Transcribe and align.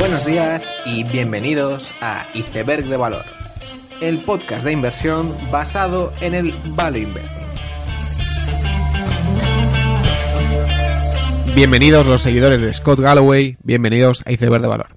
Buenos 0.00 0.24
días 0.24 0.72
y 0.86 1.04
bienvenidos 1.04 1.92
a 2.00 2.26
Iceberg 2.32 2.86
de 2.86 2.96
Valor, 2.96 3.22
el 4.00 4.24
podcast 4.24 4.64
de 4.64 4.72
inversión 4.72 5.36
basado 5.52 6.14
en 6.22 6.32
el 6.32 6.54
Value 6.68 7.00
Investing. 7.00 7.46
Bienvenidos 11.54 12.06
los 12.06 12.22
seguidores 12.22 12.62
de 12.62 12.72
Scott 12.72 12.98
Galloway, 12.98 13.58
bienvenidos 13.62 14.22
a 14.24 14.32
Iceberg 14.32 14.62
de 14.62 14.68
Valor. 14.68 14.96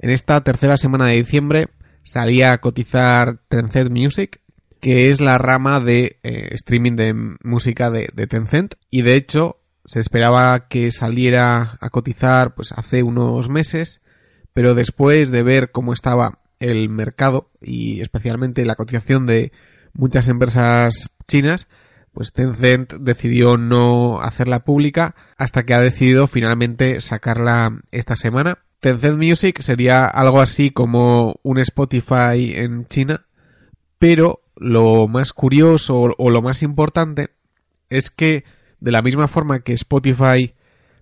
En 0.00 0.10
esta 0.10 0.40
tercera 0.40 0.76
semana 0.76 1.06
de 1.06 1.22
diciembre 1.22 1.68
salía 2.02 2.52
a 2.52 2.58
cotizar 2.58 3.38
Tencent 3.48 3.92
Music, 3.92 4.40
que 4.80 5.10
es 5.10 5.20
la 5.20 5.38
rama 5.38 5.78
de 5.78 6.18
eh, 6.24 6.48
streaming 6.54 6.96
de 6.96 7.14
música 7.44 7.92
de, 7.92 8.08
de 8.12 8.26
Tencent, 8.26 8.74
y 8.90 9.02
de 9.02 9.14
hecho 9.14 9.61
se 9.84 10.00
esperaba 10.00 10.68
que 10.68 10.92
saliera 10.92 11.76
a 11.80 11.90
cotizar 11.90 12.54
pues 12.54 12.72
hace 12.72 13.02
unos 13.02 13.48
meses, 13.48 14.00
pero 14.52 14.74
después 14.74 15.30
de 15.30 15.42
ver 15.42 15.70
cómo 15.70 15.92
estaba 15.92 16.40
el 16.60 16.88
mercado 16.88 17.50
y 17.60 18.00
especialmente 18.00 18.64
la 18.64 18.76
cotización 18.76 19.26
de 19.26 19.52
muchas 19.92 20.28
empresas 20.28 21.10
chinas, 21.26 21.68
pues 22.12 22.32
Tencent 22.32 22.92
decidió 22.94 23.56
no 23.56 24.20
hacerla 24.20 24.64
pública 24.64 25.14
hasta 25.36 25.64
que 25.64 25.74
ha 25.74 25.80
decidido 25.80 26.26
finalmente 26.26 27.00
sacarla 27.00 27.80
esta 27.90 28.16
semana. 28.16 28.58
Tencent 28.80 29.16
Music 29.16 29.60
sería 29.60 30.06
algo 30.06 30.40
así 30.40 30.70
como 30.70 31.40
un 31.42 31.58
Spotify 31.58 32.54
en 32.54 32.86
China, 32.86 33.26
pero 33.98 34.42
lo 34.56 35.08
más 35.08 35.32
curioso 35.32 36.14
o 36.16 36.30
lo 36.30 36.42
más 36.42 36.62
importante 36.62 37.30
es 37.88 38.10
que 38.10 38.44
de 38.82 38.90
la 38.90 39.00
misma 39.00 39.28
forma 39.28 39.60
que 39.60 39.74
Spotify 39.74 40.54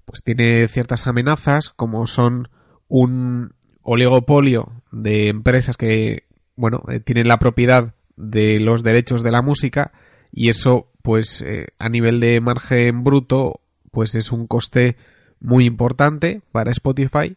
pues 0.05 0.23
tiene 0.23 0.69
ciertas 0.69 1.07
amenazas 1.07 1.71
como 1.71 2.07
son 2.07 2.49
un 2.89 3.55
oligopolio 3.83 4.83
de 4.93 5.29
empresas 5.29 5.77
que 5.79 6.25
bueno 6.57 6.83
eh, 6.89 7.01
tienen 7.01 7.27
la 7.27 7.39
propiedad 7.39 7.95
de 8.17 8.61
los 8.61 8.83
derechos 8.83 9.23
de 9.23 9.33
la 9.33 9.41
música 9.41 9.93
y 10.31 10.51
eso 10.51 10.91
pues 11.03 11.41
eh, 11.41 11.69
a 11.79 11.89
nivel 11.89 12.21
de 12.21 12.41
margen 12.43 13.03
bruto 13.03 13.61
pues 13.91 14.15
es 14.15 14.31
un 14.31 14.47
coste 14.47 14.97
muy 15.41 15.65
importante 15.65 16.43
para 16.53 16.73
Spotify 16.73 17.35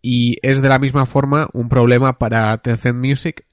y 0.00 0.38
es 0.40 0.62
de 0.62 0.68
la 0.70 0.78
misma 0.78 1.04
forma 1.04 1.48
un 1.52 1.68
problema 1.68 2.18
para 2.18 2.56
Tencent 2.58 2.98
Music. 2.98 3.44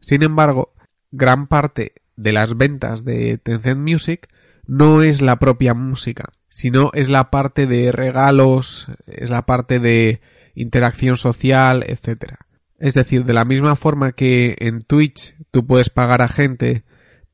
Sin 0.00 0.22
embargo, 0.22 0.72
gran 1.10 1.46
parte 1.46 1.92
de 2.16 2.32
las 2.32 2.56
ventas 2.56 3.04
de 3.04 3.38
Tencent 3.38 3.80
Music 3.80 4.28
no 4.66 5.02
es 5.02 5.20
la 5.22 5.38
propia 5.38 5.74
música, 5.74 6.32
sino 6.48 6.90
es 6.92 7.08
la 7.08 7.30
parte 7.30 7.66
de 7.66 7.92
regalos, 7.92 8.88
es 9.06 9.30
la 9.30 9.46
parte 9.46 9.78
de 9.78 10.20
interacción 10.54 11.16
social, 11.16 11.84
etcétera. 11.86 12.46
Es 12.78 12.94
decir, 12.94 13.24
de 13.24 13.32
la 13.32 13.44
misma 13.44 13.76
forma 13.76 14.12
que 14.12 14.56
en 14.58 14.82
Twitch 14.82 15.34
tú 15.50 15.66
puedes 15.66 15.88
pagar 15.88 16.22
a 16.22 16.28
gente 16.28 16.84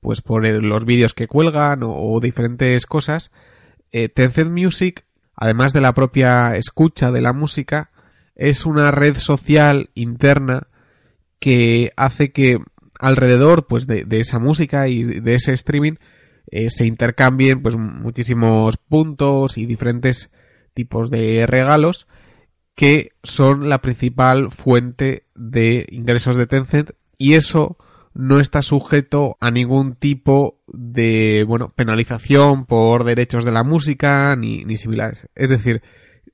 pues 0.00 0.20
por 0.20 0.44
los 0.44 0.84
vídeos 0.84 1.14
que 1.14 1.28
cuelgan 1.28 1.80
o, 1.84 2.18
diferentes 2.20 2.86
cosas, 2.86 3.30
eh, 3.92 4.08
Tencent 4.08 4.50
Music, 4.50 5.04
además 5.36 5.72
de 5.72 5.80
la 5.80 5.94
propia 5.94 6.56
escucha 6.56 7.12
de 7.12 7.22
la 7.22 7.32
música, 7.32 7.90
es 8.34 8.66
una 8.66 8.90
red 8.90 9.16
social 9.18 9.90
interna 9.94 10.66
que 11.38 11.92
hace 11.96 12.32
que 12.32 12.58
alrededor 12.98 13.66
pues 13.66 13.86
de 13.86 14.06
esa 14.10 14.38
música 14.38 14.88
y 14.88 15.02
de 15.04 15.34
ese 15.34 15.52
streaming 15.52 15.94
eh, 16.50 16.70
se 16.70 16.86
intercambien 16.86 17.62
pues 17.62 17.76
muchísimos 17.76 18.76
puntos 18.76 19.58
y 19.58 19.66
diferentes 19.66 20.30
tipos 20.74 21.10
de 21.10 21.46
regalos 21.46 22.06
que 22.74 23.12
son 23.22 23.68
la 23.68 23.82
principal 23.82 24.50
fuente 24.50 25.26
de 25.34 25.86
ingresos 25.90 26.36
de 26.36 26.46
Tencent 26.46 26.90
y 27.18 27.34
eso 27.34 27.76
no 28.14 28.40
está 28.40 28.62
sujeto 28.62 29.36
a 29.40 29.50
ningún 29.50 29.94
tipo 29.94 30.60
de 30.66 31.44
bueno 31.46 31.72
penalización 31.74 32.66
por 32.66 33.04
derechos 33.04 33.44
de 33.44 33.52
la 33.52 33.62
música 33.62 34.34
ni, 34.36 34.64
ni 34.64 34.76
similares. 34.76 35.28
Es 35.34 35.50
decir 35.50 35.82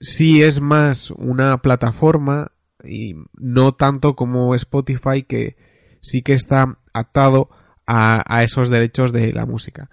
sí 0.01 0.43
es 0.43 0.61
más 0.61 1.11
una 1.11 1.59
plataforma 1.59 2.53
y 2.85 3.15
no 3.35 3.73
tanto 3.73 4.15
como 4.15 4.55
Spotify 4.55 5.23
que 5.23 5.57
sí 6.01 6.23
que 6.23 6.35
está 6.35 6.79
atado 6.93 7.51
a, 7.91 8.45
esos 8.45 8.69
derechos 8.69 9.13
de 9.13 9.33
la 9.33 9.47
música. 9.47 9.89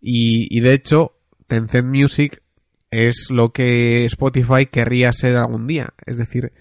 Y, 0.00 0.60
de 0.60 0.74
hecho, 0.74 1.14
Tencent 1.46 1.88
Music 1.88 2.42
es 2.90 3.30
lo 3.30 3.52
que 3.52 4.04
Spotify 4.04 4.66
querría 4.66 5.12
ser 5.12 5.36
algún 5.36 5.66
día. 5.66 5.94
Es 6.04 6.18
decir, 6.18 6.52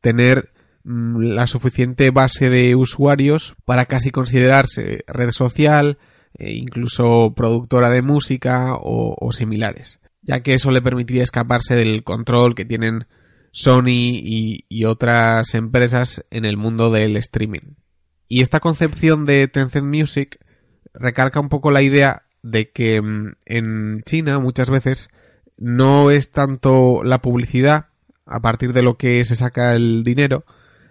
tener 0.00 0.50
mm, 0.82 1.20
la 1.34 1.46
suficiente 1.46 2.10
base 2.10 2.50
de 2.50 2.74
usuarios 2.74 3.54
para 3.64 3.86
casi 3.86 4.10
considerarse 4.10 5.04
red 5.06 5.30
social, 5.30 5.98
e 6.34 6.54
incluso 6.54 7.34
productora 7.36 7.90
de 7.90 8.02
música 8.02 8.74
o, 8.80 9.30
similares. 9.32 10.00
Ya 10.22 10.42
que 10.42 10.54
eso 10.54 10.70
le 10.70 10.82
permitiría 10.82 11.22
escaparse 11.22 11.76
del 11.76 12.04
control 12.04 12.54
que 12.54 12.64
tienen 12.64 13.06
Sony 13.52 14.18
y 14.68 14.84
otras 14.86 15.54
empresas 15.54 16.24
en 16.30 16.46
el 16.46 16.56
mundo 16.56 16.90
del 16.90 17.16
streaming. 17.16 17.74
Y 18.32 18.40
esta 18.40 18.60
concepción 18.60 19.26
de 19.26 19.46
Tencent 19.46 19.84
Music 19.84 20.38
recalca 20.94 21.38
un 21.38 21.50
poco 21.50 21.70
la 21.70 21.82
idea 21.82 22.22
de 22.42 22.70
que 22.70 23.02
mm, 23.02 23.34
en 23.44 24.02
China 24.06 24.38
muchas 24.38 24.70
veces 24.70 25.10
no 25.58 26.10
es 26.10 26.30
tanto 26.30 27.04
la 27.04 27.20
publicidad 27.20 27.88
a 28.24 28.40
partir 28.40 28.72
de 28.72 28.80
lo 28.80 28.96
que 28.96 29.22
se 29.26 29.36
saca 29.36 29.74
el 29.74 30.02
dinero, 30.02 30.46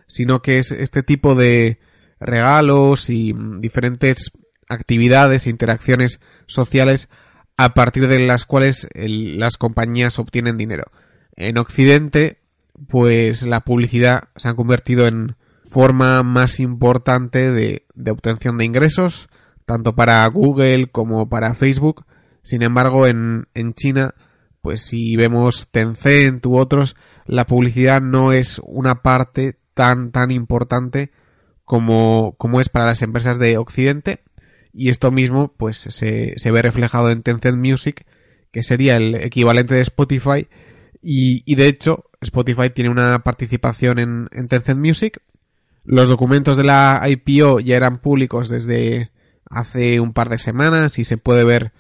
sino 0.06 0.44
que 0.44 0.60
es 0.60 0.72
este 0.72 1.02
tipo 1.02 1.34
de 1.34 1.80
regalos 2.20 3.10
y 3.10 3.34
mm, 3.34 3.60
diferentes 3.60 4.34
actividades 4.70 5.48
e 5.48 5.50
interacciones 5.50 6.20
sociales 6.46 7.10
a 7.58 7.74
partir 7.74 8.08
de 8.08 8.20
las 8.20 8.46
cuales 8.46 8.88
las 8.94 9.58
compañías 9.58 10.20
obtienen 10.20 10.58
dinero. 10.58 10.92
En 11.36 11.58
Occidente, 11.58 12.38
pues 12.88 13.42
la 13.42 13.62
publicidad 13.62 14.26
se 14.36 14.48
ha 14.48 14.54
convertido 14.54 15.08
en 15.08 15.38
forma 15.72 16.22
más 16.22 16.60
importante 16.60 17.50
de, 17.50 17.86
obtención 18.12 18.58
de 18.58 18.66
ingresos, 18.66 19.30
tanto 19.66 19.96
para 19.96 20.28
Google 20.28 20.92
como 20.92 21.30
para 21.30 21.54
Facebook. 21.54 22.06
Sin 22.44 22.62
embargo, 22.62 23.08
en, 23.08 23.48
en 23.54 23.74
China, 23.74 24.14
pues 24.62 24.82
si 24.82 25.16
vemos 25.16 25.70
Tencent 25.72 26.46
u 26.46 26.58
otros, 26.58 26.98
la 27.26 27.46
publicidad 27.46 28.02
no 28.02 28.34
es 28.34 28.60
una 28.66 29.02
parte 29.02 29.58
tan, 29.74 30.12
tan 30.12 30.32
importante 30.32 31.12
como, 31.64 32.36
como 32.38 32.60
es 32.60 32.68
para 32.68 32.86
las 32.86 33.02
empresas 33.02 33.40
de 33.40 33.58
Occidente. 33.58 34.20
Y 34.74 34.90
esto 34.90 35.10
mismo, 35.10 35.54
pues 35.56 35.78
se, 35.78 36.34
se 36.38 36.52
ve 36.52 36.62
reflejado 36.62 37.12
en 37.12 37.24
Tencent 37.24 37.58
Music, 37.58 38.06
que 38.52 38.62
sería 38.62 38.98
el 38.98 39.16
equivalente 39.16 39.76
de 39.76 39.82
Spotify. 39.82 40.50
Y, 41.02 41.44
y 41.46 41.56
de 41.56 41.68
hecho, 41.68 42.06
Spotify 42.20 42.72
tiene 42.72 42.90
una 42.90 43.20
participación 43.20 44.00
en, 44.00 44.28
en 44.34 44.50
Tencent 44.50 44.80
Music 44.80 45.22
los 45.84 46.10
documentos 46.10 46.58
de 46.58 46.64
la 46.64 47.02
IPO 47.08 47.60
ya 47.60 47.76
eran 47.76 48.00
públicos 48.00 48.50
desde 48.50 49.12
hace 49.50 50.00
un 50.00 50.14
par 50.14 50.30
de 50.30 50.38
semanas 50.38 51.00
y 51.00 51.06
se 51.06 51.18
puede 51.18 51.44
ver 51.44 51.74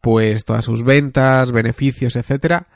pues 0.00 0.44
todas 0.44 0.64
sus 0.64 0.84
ventas, 0.84 1.52
beneficios, 1.52 2.16
etcétera. 2.16 2.68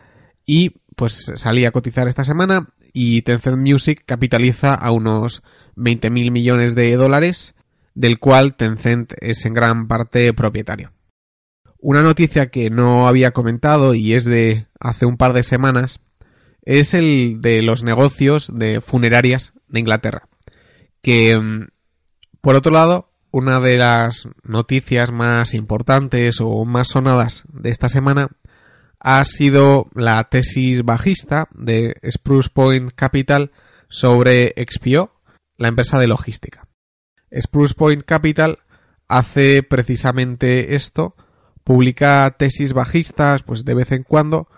Y 0.44 0.76
pues 0.96 1.32
salía 1.36 1.68
a 1.68 1.72
cotizar 1.72 2.08
esta 2.08 2.24
semana 2.24 2.68
y 2.92 3.22
Tencent 3.22 3.58
Music 3.58 4.02
capitaliza 4.06 4.74
a 4.74 4.90
unos 4.90 5.42
20.000 5.76 6.30
millones 6.30 6.74
de 6.74 6.94
dólares, 6.96 7.54
del 7.94 8.18
cual 8.18 8.54
Tencent 8.54 9.12
es 9.20 9.44
en 9.44 9.54
gran 9.54 9.88
parte 9.88 10.32
propietario. 10.32 10.92
Una 11.78 12.02
noticia 12.02 12.46
que 12.46 12.70
no 12.70 13.06
había 13.06 13.32
comentado 13.32 13.94
y 13.94 14.14
es 14.14 14.24
de 14.24 14.66
hace 14.80 15.06
un 15.06 15.16
par 15.16 15.32
de 15.32 15.42
semanas 15.42 16.00
es 16.62 16.94
el 16.94 17.40
de 17.40 17.62
los 17.62 17.84
negocios 17.84 18.50
de 18.56 18.80
funerarias 18.80 19.52
de 19.68 19.80
Inglaterra 19.80 20.28
que 21.06 21.38
mm, 21.38 21.68
por 22.40 22.56
otro 22.56 22.72
lado, 22.72 23.12
una 23.30 23.60
de 23.60 23.76
las 23.76 24.28
noticias 24.42 25.12
más 25.12 25.54
importantes 25.54 26.40
o 26.40 26.64
más 26.64 26.88
sonadas 26.88 27.44
de 27.52 27.70
esta 27.70 27.88
semana 27.88 28.30
ha 28.98 29.24
sido 29.24 29.86
la 29.94 30.24
tesis 30.24 30.82
bajista 30.84 31.46
de 31.54 31.94
Spruce 32.10 32.50
Point 32.52 32.90
Capital 32.96 33.52
sobre 33.88 34.52
XPO, 34.56 35.12
la 35.56 35.68
empresa 35.68 36.00
de 36.00 36.08
logística. 36.08 36.66
Spruce 37.40 37.74
Point 37.74 38.04
Capital 38.04 38.58
hace 39.06 39.62
precisamente 39.62 40.74
esto, 40.74 41.14
publica 41.62 42.34
tesis 42.36 42.72
bajistas 42.72 43.44
pues 43.44 43.64
de 43.64 43.74
vez 43.74 43.92
en 43.92 44.02
cuando 44.02 44.48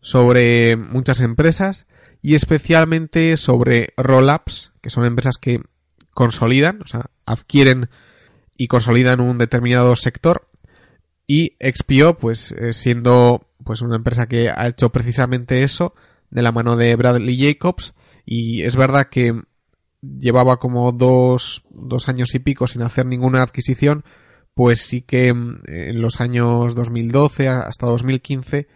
sobre 0.00 0.76
muchas 0.76 1.20
empresas 1.20 1.86
y 2.22 2.34
especialmente 2.34 3.36
sobre 3.36 3.92
roll-ups, 3.98 4.72
que 4.80 4.88
son 4.88 5.04
empresas 5.04 5.36
que 5.36 5.60
consolidan, 6.18 6.82
o 6.82 6.86
sea, 6.88 7.12
adquieren 7.26 7.90
y 8.56 8.66
consolidan 8.66 9.20
un 9.20 9.38
determinado 9.38 9.94
sector. 9.94 10.48
Y 11.28 11.52
XPO, 11.60 12.18
pues 12.18 12.50
eh, 12.50 12.72
siendo 12.72 13.46
pues 13.62 13.82
una 13.82 13.94
empresa 13.94 14.26
que 14.26 14.50
ha 14.50 14.66
hecho 14.66 14.90
precisamente 14.90 15.62
eso 15.62 15.94
de 16.30 16.42
la 16.42 16.50
mano 16.50 16.76
de 16.76 16.96
Bradley 16.96 17.38
Jacobs. 17.40 17.94
Y 18.26 18.62
es 18.62 18.74
verdad 18.74 19.10
que 19.12 19.32
llevaba 20.02 20.58
como 20.58 20.90
dos, 20.90 21.62
dos 21.70 22.08
años 22.08 22.34
y 22.34 22.40
pico 22.40 22.66
sin 22.66 22.82
hacer 22.82 23.06
ninguna 23.06 23.44
adquisición, 23.44 24.02
pues 24.54 24.80
sí 24.80 25.02
que 25.02 25.32
mm, 25.32 25.60
en 25.68 26.02
los 26.02 26.20
años 26.20 26.74
2012 26.74 27.46
hasta 27.46 27.86
2015, 27.86 28.66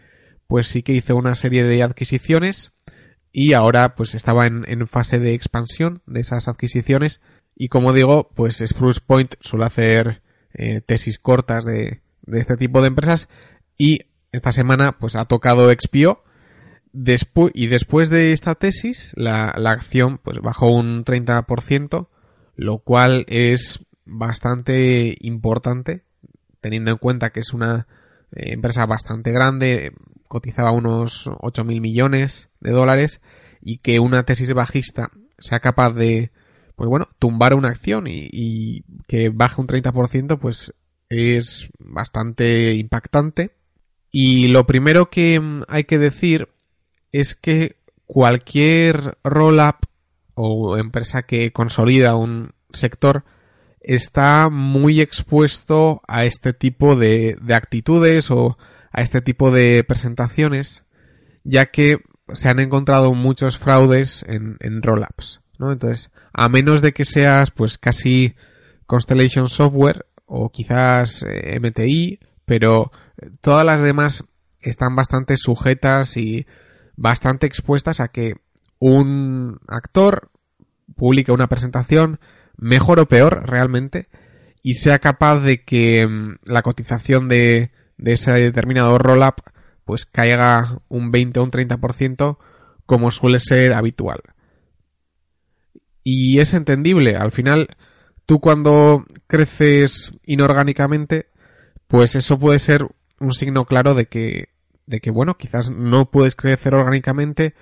pues 0.46 0.68
sí 0.68 0.84
que 0.84 0.92
hizo 0.92 1.16
una 1.16 1.34
serie 1.34 1.64
de 1.64 1.82
adquisiciones. 1.82 2.70
Y 3.32 3.54
ahora 3.54 3.96
pues 3.96 4.14
estaba 4.14 4.46
en, 4.46 4.64
en 4.68 4.86
fase 4.86 5.18
de 5.18 5.34
expansión 5.34 6.02
de 6.06 6.20
esas 6.20 6.46
adquisiciones 6.46 7.20
y 7.54 7.68
como 7.68 7.92
digo, 7.92 8.30
pues 8.34 8.62
Spruce 8.64 9.00
Point 9.04 9.34
suele 9.40 9.64
hacer 9.64 10.22
eh, 10.54 10.80
tesis 10.80 11.18
cortas 11.18 11.64
de, 11.64 12.00
este 12.26 12.56
tipo 12.56 12.80
de 12.80 12.88
empresas 12.88 13.28
y 13.76 14.00
esta 14.32 14.52
semana 14.52 14.98
pues 14.98 15.16
ha 15.16 15.24
tocado 15.24 15.70
XPO 15.70 16.22
y 17.54 17.66
después 17.66 18.10
de 18.10 18.32
esta 18.32 18.54
tesis 18.54 19.12
la, 19.16 19.54
la 19.56 19.70
acción 19.70 20.18
pues 20.18 20.38
bajó 20.40 20.70
un 20.70 21.04
30% 21.04 22.08
lo 22.56 22.78
cual 22.78 23.24
es 23.28 23.80
bastante 24.04 25.16
importante 25.20 26.04
teniendo 26.60 26.90
en 26.90 26.98
cuenta 26.98 27.30
que 27.30 27.40
es 27.40 27.52
una 27.54 27.86
eh, 28.32 28.52
empresa 28.52 28.86
bastante 28.86 29.32
grande 29.32 29.92
cotizaba 30.28 30.70
unos 30.70 31.30
8 31.40 31.64
mil 31.64 31.80
millones 31.80 32.50
de 32.60 32.70
dólares 32.72 33.20
y 33.60 33.78
que 33.78 34.00
una 34.00 34.24
tesis 34.24 34.52
bajista 34.52 35.10
sea 35.38 35.60
capaz 35.60 35.92
de 35.92 36.30
pues 36.76 36.88
bueno 36.88 37.08
tumbar 37.18 37.54
una 37.54 37.68
acción 37.68 38.06
y, 38.06 38.84
que 39.06 39.28
baje 39.28 39.60
un 39.60 39.66
30% 39.66 40.38
pues 40.38 40.74
es 41.08 41.68
bastante 41.78 42.74
impactante. 42.74 43.52
Y 44.10 44.48
lo 44.48 44.66
primero 44.66 45.10
que 45.10 45.38
mm, 45.40 45.64
hay 45.68 45.84
que 45.84 45.98
decir 45.98 46.48
es 47.12 47.34
que 47.34 47.76
cualquier 48.06 49.18
roll-up 49.24 49.86
o 50.34 50.76
empresa 50.78 51.22
que 51.22 51.52
consolida 51.52 52.16
un 52.16 52.52
sector 52.72 53.24
está 53.80 54.48
muy 54.50 55.00
expuesto 55.00 56.02
a 56.06 56.24
este 56.24 56.52
tipo 56.52 56.96
de, 56.96 57.36
de 57.42 57.54
actitudes 57.54 58.30
o 58.30 58.56
a 58.92 59.02
este 59.02 59.20
tipo 59.20 59.50
de 59.50 59.84
presentaciones, 59.84 60.84
ya 61.44 61.66
que 61.66 61.98
se 62.32 62.48
han 62.48 62.60
encontrado 62.60 63.12
muchos 63.14 63.58
fraudes 63.58 64.24
en 64.28 64.82
roll-ups, 64.82 65.41
Entonces, 65.58 66.10
a 66.32 66.48
menos 66.48 66.82
de 66.82 66.92
que 66.92 67.04
seas 67.04 67.50
pues 67.50 67.78
casi 67.78 68.34
Constellation 68.86 69.48
Software 69.48 70.06
o 70.26 70.50
quizás 70.50 71.24
eh, 71.28 71.58
MTI, 71.60 72.20
pero 72.44 72.90
todas 73.40 73.64
las 73.64 73.82
demás 73.82 74.24
están 74.60 74.96
bastante 74.96 75.36
sujetas 75.36 76.16
y 76.16 76.46
bastante 76.96 77.46
expuestas 77.46 78.00
a 78.00 78.08
que 78.08 78.34
un 78.78 79.60
actor 79.68 80.30
publique 80.96 81.32
una 81.32 81.48
presentación 81.48 82.18
mejor 82.56 83.00
o 83.00 83.06
peor 83.06 83.48
realmente 83.48 84.08
y 84.62 84.74
sea 84.74 84.98
capaz 84.98 85.40
de 85.40 85.64
que 85.64 86.06
mm, 86.06 86.36
la 86.44 86.62
cotización 86.62 87.28
de, 87.28 87.72
de 87.98 88.12
ese 88.12 88.32
determinado 88.32 88.98
roll-up 88.98 89.42
pues 89.84 90.06
caiga 90.06 90.78
un 90.88 91.10
20 91.10 91.40
o 91.40 91.44
un 91.44 91.50
30% 91.50 92.38
como 92.86 93.10
suele 93.10 93.38
ser 93.38 93.72
habitual. 93.72 94.20
Y 96.04 96.40
es 96.40 96.54
entendible, 96.54 97.16
al 97.16 97.32
final 97.32 97.68
tú 98.26 98.40
cuando 98.40 99.04
creces 99.26 100.12
inorgánicamente 100.26 101.32
pues 101.92 102.14
eso 102.14 102.38
puede 102.38 102.58
ser 102.58 102.86
un 103.20 103.32
signo 103.32 103.66
claro 103.66 103.94
de 103.94 104.06
que, 104.06 104.48
de 104.86 105.00
que, 105.02 105.10
bueno, 105.10 105.36
quizás 105.36 105.68
no 105.68 106.10
puedes 106.10 106.34
crecer 106.34 106.72
orgánicamente, 106.72 107.54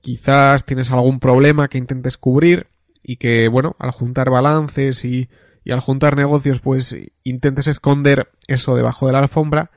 quizás 0.00 0.64
tienes 0.64 0.90
algún 0.90 1.20
problema 1.20 1.68
que 1.68 1.76
intentes 1.76 2.16
cubrir 2.16 2.68
y 3.02 3.16
que, 3.16 3.46
bueno, 3.48 3.76
al 3.78 3.90
juntar 3.90 4.30
balances 4.30 5.04
y, 5.04 5.28
y 5.66 5.72
al 5.72 5.80
juntar 5.80 6.16
negocios, 6.16 6.60
pues 6.60 6.96
intentes 7.24 7.66
esconder 7.66 8.30
eso 8.48 8.74
debajo 8.74 9.06
de 9.06 9.12
la 9.12 9.18
alfombra 9.18 9.70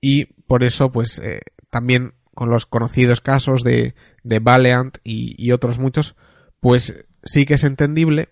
y 0.00 0.26
por 0.46 0.62
eso, 0.62 0.92
pues 0.92 1.18
eh, 1.18 1.40
también 1.70 2.14
con 2.36 2.50
los 2.50 2.66
conocidos 2.66 3.20
casos 3.20 3.64
de, 3.64 3.96
de 4.22 4.38
Valiant 4.38 4.98
y, 5.02 5.34
y 5.44 5.50
otros 5.50 5.80
muchos, 5.80 6.14
pues 6.60 7.08
sí 7.22 7.46
que 7.46 7.54
es 7.54 7.64
entendible. 7.64 8.28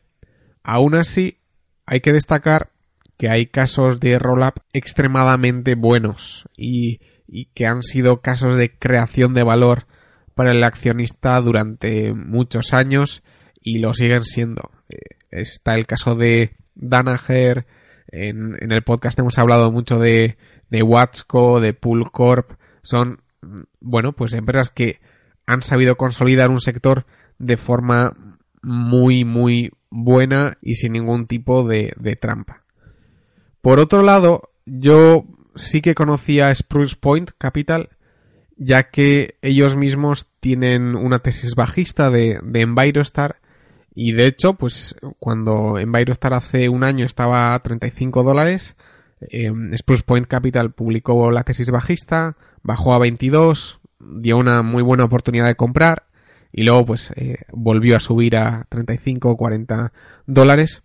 Aún 0.62 0.94
así, 0.94 1.38
hay 1.86 2.00
que 2.00 2.12
destacar 2.12 2.70
que 3.16 3.28
hay 3.28 3.46
casos 3.46 3.98
de 4.00 4.18
roll-up 4.18 4.62
extremadamente 4.72 5.74
buenos 5.74 6.44
y, 6.56 7.00
y, 7.26 7.46
que 7.46 7.66
han 7.66 7.82
sido 7.82 8.20
casos 8.20 8.56
de 8.56 8.70
creación 8.78 9.34
de 9.34 9.42
valor 9.42 9.86
para 10.34 10.52
el 10.52 10.62
accionista 10.62 11.40
durante 11.40 12.12
muchos 12.14 12.72
años 12.72 13.24
y 13.60 13.78
lo 13.78 13.92
siguen 13.92 14.24
siendo. 14.24 14.70
Eh, 14.88 15.16
está 15.30 15.74
el 15.74 15.86
caso 15.86 16.14
de 16.14 16.54
Danaher, 16.76 17.66
en, 18.10 18.56
el 18.72 18.82
podcast 18.82 19.18
hemos 19.18 19.38
hablado 19.38 19.70
mucho 19.70 19.98
de, 19.98 20.38
de 20.70 20.82
Watsco, 20.82 21.60
de 21.60 21.74
Pool 21.74 22.10
Corp, 22.10 22.52
son, 22.82 23.20
bueno, 23.80 24.12
pues 24.12 24.32
empresas 24.32 24.70
que 24.70 25.00
han 25.46 25.62
sabido 25.62 25.96
consolidar 25.96 26.50
un 26.50 26.60
sector 26.60 27.06
de 27.38 27.56
forma 27.56 28.16
muy, 28.62 29.24
muy 29.24 29.72
buena 29.90 30.58
y 30.60 30.74
sin 30.74 30.92
ningún 30.92 31.26
tipo 31.26 31.66
de, 31.66 32.18
trampa. 32.20 32.62
Por 33.60 33.80
otro 33.80 34.02
lado, 34.02 34.50
yo 34.66 35.24
sí 35.54 35.80
que 35.80 35.94
conocía 35.94 36.54
Spruce 36.54 36.96
Point 36.98 37.30
Capital, 37.38 37.90
ya 38.56 38.90
que 38.90 39.36
ellos 39.42 39.76
mismos 39.76 40.28
tienen 40.40 40.96
una 40.96 41.20
tesis 41.20 41.54
bajista 41.54 42.10
de, 42.10 42.38
de 42.42 42.60
Envirostar 42.60 43.36
y 44.00 44.12
de 44.12 44.26
hecho, 44.26 44.54
pues 44.54 44.94
cuando 45.18 45.76
Envirostar 45.76 46.32
hace 46.32 46.68
un 46.68 46.84
año 46.84 47.04
estaba 47.04 47.52
a 47.52 47.58
35 47.58 48.22
dólares, 48.22 48.76
eh, 49.20 49.50
Spruce 49.76 50.04
Point 50.04 50.28
Capital 50.28 50.70
publicó 50.70 51.32
la 51.32 51.42
tesis 51.42 51.68
bajista, 51.72 52.36
bajó 52.62 52.94
a 52.94 52.98
22, 52.98 53.80
dio 53.98 54.38
una 54.38 54.62
muy 54.62 54.84
buena 54.84 55.02
oportunidad 55.02 55.48
de 55.48 55.56
comprar 55.56 56.04
y 56.52 56.62
luego 56.62 56.86
pues 56.86 57.12
eh, 57.16 57.38
volvió 57.52 57.96
a 57.96 58.00
subir 58.00 58.36
a 58.36 58.66
35 58.70 59.30
o 59.30 59.36
40 59.36 59.92
dólares 60.26 60.82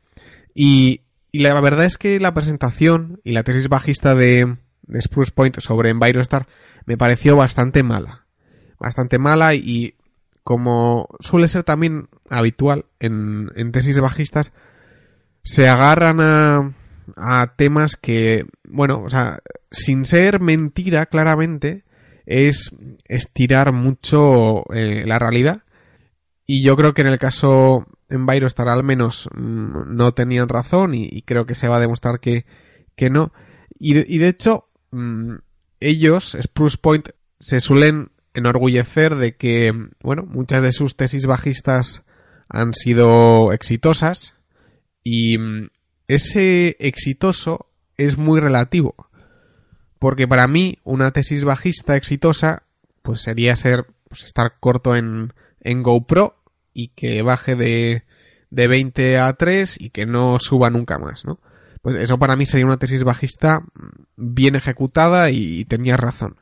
y 0.54 1.02
y 1.36 1.40
la 1.40 1.60
verdad 1.60 1.86
es 1.86 1.98
que 1.98 2.20
la 2.20 2.36
presentación 2.36 3.20
y 3.24 3.32
la 3.32 3.42
tesis 3.42 3.68
bajista 3.68 4.14
de, 4.14 4.56
Spruce 5.02 5.32
Point 5.32 5.60
sobre 5.62 5.90
EnviroStar 5.90 6.48
me 6.86 6.96
pareció 6.96 7.36
bastante 7.36 7.82
mala. 7.82 8.28
Bastante 8.80 9.18
mala 9.18 9.56
y 9.56 9.96
como 10.44 11.10
suele 11.22 11.48
ser 11.48 11.64
también 11.64 12.08
habitual 12.30 12.86
en, 13.00 13.50
en 13.56 13.72
tesis 13.72 14.00
bajistas, 14.00 14.52
se 15.42 15.68
agarran 15.68 16.20
a, 16.22 16.72
a 17.16 17.56
temas 17.56 17.96
que, 17.96 18.46
bueno, 18.66 19.02
o 19.02 19.10
sea, 19.10 19.40
sin 19.72 20.06
ser 20.06 20.40
mentira 20.40 21.08
claramente, 21.08 21.83
es 22.26 22.72
estirar 23.06 23.72
mucho 23.72 24.64
eh, 24.74 25.04
la 25.06 25.20
realidad. 25.20 25.64
Y 26.46 26.64
yo 26.64 26.76
creo 26.76 26.94
que 26.94 27.02
en 27.02 27.08
el 27.08 27.20
caso 27.20 27.86
en 28.10 28.28
estará 28.30 28.74
al 28.74 28.84
menos 28.84 29.28
mm, 29.34 29.96
no 29.96 30.14
tenían 30.14 30.50
razón 30.50 30.94
y, 30.94 31.22
creo 31.24 31.46
que 31.46 31.56
se 31.56 31.68
va 31.68 31.78
a 31.78 31.82
demostrar 31.82 32.20
que, 32.20 32.46
que 32.96 33.10
no. 33.10 33.34
Y 33.80 33.94
de, 33.94 34.06
y 34.08 34.18
de 34.20 34.28
hecho, 34.28 34.70
mm, 34.92 35.36
ellos, 35.80 36.38
Spruce 36.40 36.78
Point, 36.78 37.10
se 37.40 37.60
suelen 37.60 38.12
enorgullecer 38.34 39.16
de 39.16 39.36
que, 39.36 39.74
bueno, 40.02 40.24
muchas 40.24 40.64
de 40.64 40.72
sus 40.72 40.96
tesis 40.96 41.26
bajistas 41.26 42.04
han 42.50 42.74
sido 42.74 43.52
exitosas 43.52 44.36
y 45.04 45.38
mm, 45.38 45.70
ese 46.08 46.76
exitoso 46.80 47.72
es 47.98 48.18
muy 48.18 48.40
relativo. 48.40 48.96
Porque 50.04 50.28
para 50.28 50.50
mí, 50.50 50.80
una 50.84 51.12
tesis 51.12 51.46
bajista 51.46 51.96
exitosa, 51.96 52.64
pues 53.04 53.22
sería 53.22 53.56
ser, 53.56 53.86
pues 54.10 54.26
estar 54.26 54.56
corto 54.60 54.98
en, 54.98 55.32
GoPro 55.64 56.36
y 56.74 56.90
que 56.90 57.22
baje 57.22 57.56
de, 57.56 58.04
de 58.50 58.68
20 58.68 59.18
a 59.18 59.32
3 59.32 59.80
y 59.80 59.92
que 59.92 60.06
no 60.06 60.42
suba 60.42 60.70
nunca 60.70 61.00
más, 61.00 61.24
¿no? 61.24 61.40
Pues 61.82 61.96
eso 61.96 62.20
para 62.20 62.36
mí 62.36 62.46
sería 62.46 62.66
una 62.66 62.76
tesis 62.76 63.06
bajista 63.06 63.64
bien 64.18 64.58
ejecutada 64.58 65.30
y 65.30 65.64
tenía 65.64 65.96
razón. 65.96 66.36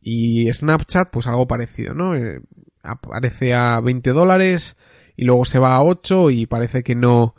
Y 0.00 0.50
Snapchat, 0.50 1.10
pues 1.10 1.26
algo 1.26 1.46
parecido, 1.46 1.92
¿no? 1.92 2.16
Eh, 2.16 2.40
aparece 2.82 3.52
a 3.52 3.82
20 3.82 4.12
dólares 4.12 4.78
y 5.14 5.26
luego 5.26 5.44
se 5.44 5.58
va 5.58 5.74
a 5.74 5.84
8 5.84 6.30
y 6.30 6.46
parece 6.46 6.82
que 6.82 6.94
no, 6.94 7.34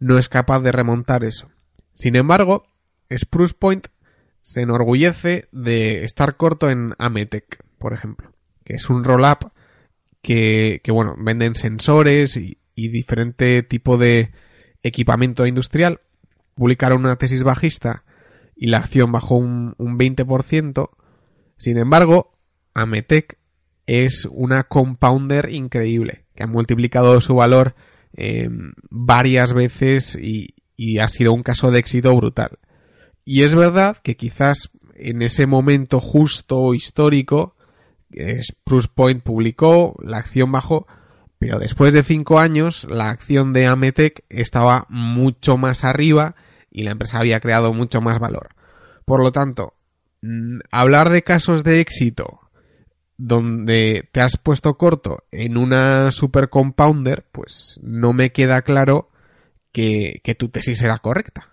no 0.00 0.16
es 0.16 0.30
capaz 0.30 0.60
de 0.60 0.72
remontar 0.72 1.22
eso. 1.22 1.50
Sin 1.92 2.16
embargo, 2.16 2.64
Spruce 3.14 3.52
Point 3.52 3.88
se 4.42 4.62
enorgullece 4.62 5.48
de 5.52 6.04
estar 6.04 6.36
corto 6.36 6.68
en 6.68 6.94
Ametec, 6.98 7.64
por 7.78 7.92
ejemplo, 7.92 8.32
que 8.64 8.74
es 8.74 8.90
un 8.90 9.04
roll-up 9.04 9.52
que, 10.20 10.80
bueno, 10.88 11.14
venden 11.18 11.54
sensores 11.54 12.36
y, 12.36 12.58
diferente 12.74 13.62
tipo 13.62 13.98
de 13.98 14.32
equipamiento 14.82 15.46
industrial. 15.46 16.00
Publicaron 16.54 17.04
una 17.04 17.16
tesis 17.16 17.44
bajista 17.44 18.04
y 18.56 18.66
la 18.66 18.78
acción 18.78 19.12
bajó 19.12 19.36
un, 19.36 19.74
un 19.78 19.98
20%. 19.98 20.90
Sin 21.56 21.78
embargo, 21.78 22.36
Ametec 22.74 23.38
es 23.86 24.26
una 24.30 24.64
compounder 24.64 25.50
increíble. 25.50 26.24
que 26.34 26.42
ha 26.42 26.46
multiplicado 26.48 27.20
su 27.20 27.36
valor 27.36 27.74
eh, 28.16 28.48
varias 28.90 29.52
veces 29.52 30.18
y 30.20 30.98
ha 30.98 31.08
sido 31.08 31.32
un 31.32 31.42
caso 31.42 31.70
de 31.70 31.78
éxito 31.78 32.14
brutal. 32.16 32.58
Y 33.24 33.42
es 33.42 33.54
verdad 33.54 33.98
que 34.02 34.16
quizás 34.16 34.70
en 34.94 35.22
ese 35.22 35.46
momento 35.46 36.00
justo 36.00 36.74
histórico, 36.74 37.54
Spruce 38.42 38.88
Point 38.94 39.22
publicó, 39.22 39.96
la 40.02 40.18
acción 40.18 40.52
bajó, 40.52 40.86
pero 41.38 41.58
después 41.58 41.94
de 41.94 42.02
cinco 42.02 42.38
años 42.38 42.84
la 42.84 43.10
acción 43.10 43.52
de 43.52 43.66
Ametec 43.66 44.24
estaba 44.28 44.86
mucho 44.88 45.56
más 45.56 45.84
arriba 45.84 46.34
y 46.70 46.84
la 46.84 46.92
empresa 46.92 47.18
había 47.18 47.40
creado 47.40 47.72
mucho 47.72 48.00
más 48.00 48.18
valor. 48.18 48.50
Por 49.04 49.22
lo 49.22 49.32
tanto, 49.32 49.74
mm, 50.22 50.60
hablar 50.70 51.10
de 51.10 51.22
casos 51.22 51.64
de 51.64 51.80
éxito 51.80 52.40
donde 53.18 54.08
te 54.12 54.20
has 54.20 54.36
puesto 54.36 54.76
corto 54.76 55.24
en 55.30 55.56
una 55.56 56.10
super 56.12 56.48
compounder, 56.48 57.24
pues 57.30 57.78
no 57.82 58.12
me 58.12 58.32
queda 58.32 58.62
claro 58.62 59.10
que, 59.70 60.20
que 60.24 60.34
tu 60.34 60.48
tesis 60.48 60.82
era 60.82 60.98
correcta. 60.98 61.51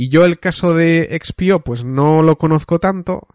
Y 0.00 0.10
yo 0.10 0.24
el 0.24 0.38
caso 0.38 0.74
de 0.74 1.20
XPO 1.20 1.64
pues 1.64 1.82
no 1.82 2.22
lo 2.22 2.38
conozco 2.38 2.78
tanto. 2.78 3.26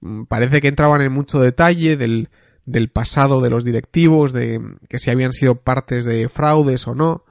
Mm, 0.00 0.26
parece 0.26 0.60
que 0.60 0.68
entraban 0.68 1.02
en 1.02 1.10
mucho 1.10 1.40
detalle 1.40 1.96
del, 1.96 2.28
del 2.64 2.90
pasado 2.90 3.40
de 3.40 3.50
los 3.50 3.64
directivos, 3.64 4.32
de 4.32 4.60
que 4.88 5.00
si 5.00 5.10
habían 5.10 5.32
sido 5.32 5.56
partes 5.56 6.04
de 6.04 6.28
fraudes 6.28 6.86
o 6.86 6.94
no. 6.94 7.24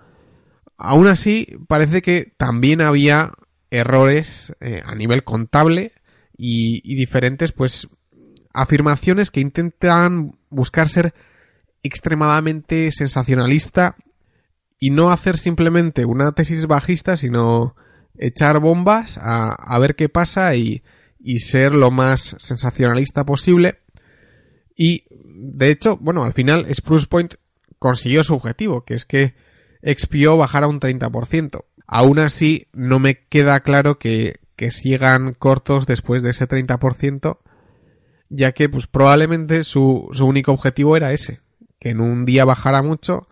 Aún 0.77 1.08
así, 1.08 1.55
parece 1.70 2.01
que 2.01 2.34
también 2.36 2.82
había 2.82 3.32
errores 3.72 4.53
eh, 4.60 4.82
a 4.84 4.94
nivel 4.94 5.24
contable 5.24 5.94
y, 6.38 6.82
y, 6.84 6.96
diferentes, 6.98 7.53
pues, 7.53 7.88
afirmaciones 8.53 9.32
que 9.32 9.39
intentan 9.39 10.38
buscar 10.50 10.89
ser 10.89 11.13
extremadamente 11.82 12.91
sensacionalista 12.91 13.96
y 14.77 14.89
no 14.89 15.12
hacer 15.12 15.38
simplemente 15.38 16.03
una 16.03 16.34
tesis 16.34 16.67
bajista, 16.67 17.15
sino 17.15 17.77
echar 18.17 18.60
bombas 18.60 19.17
a, 19.17 19.53
a 19.53 19.79
ver 19.79 19.95
qué 19.95 20.10
pasa 20.10 20.55
y, 20.55 20.84
y, 21.19 21.39
ser 21.39 21.74
lo 21.74 21.91
más 21.91 22.36
sensacionalista 22.39 23.25
posible. 23.25 23.79
Y, 24.75 25.03
de 25.10 25.69
hecho, 25.69 25.98
bueno, 25.98 26.24
al 26.24 26.34
final 26.34 26.65
Spruce 26.74 27.07
Point 27.07 27.36
consiguió 27.79 28.24
su 28.24 28.34
objetivo, 28.36 28.84
que 28.84 28.93
es 28.93 29.05
que 29.05 29.34
XPO 29.84 30.38
bajara 30.38 30.67
un 30.67 30.79
30%. 30.79 31.65
Aún 31.88 32.19
así, 32.19 32.67
no 32.74 33.00
me 33.00 33.25
queda 33.27 33.60
claro 33.60 34.00
que, 34.00 34.39
que 34.55 34.72
sigan 34.72 35.34
cortos 35.34 35.86
después 35.86 36.24
de 36.24 36.31
ese 36.31 36.48
30%, 36.48 37.38
ya 38.29 38.53
que 38.53 38.69
pues 38.69 38.88
probablemente 38.88 39.63
su, 39.63 40.10
su 40.13 40.25
único 40.25 40.51
objetivo 40.51 40.98
era 40.98 41.13
ese, 41.13 41.41
que 41.79 41.89
en 41.89 42.01
un 42.01 42.25
día 42.25 42.45
bajara 42.45 42.81
mucho 42.81 43.27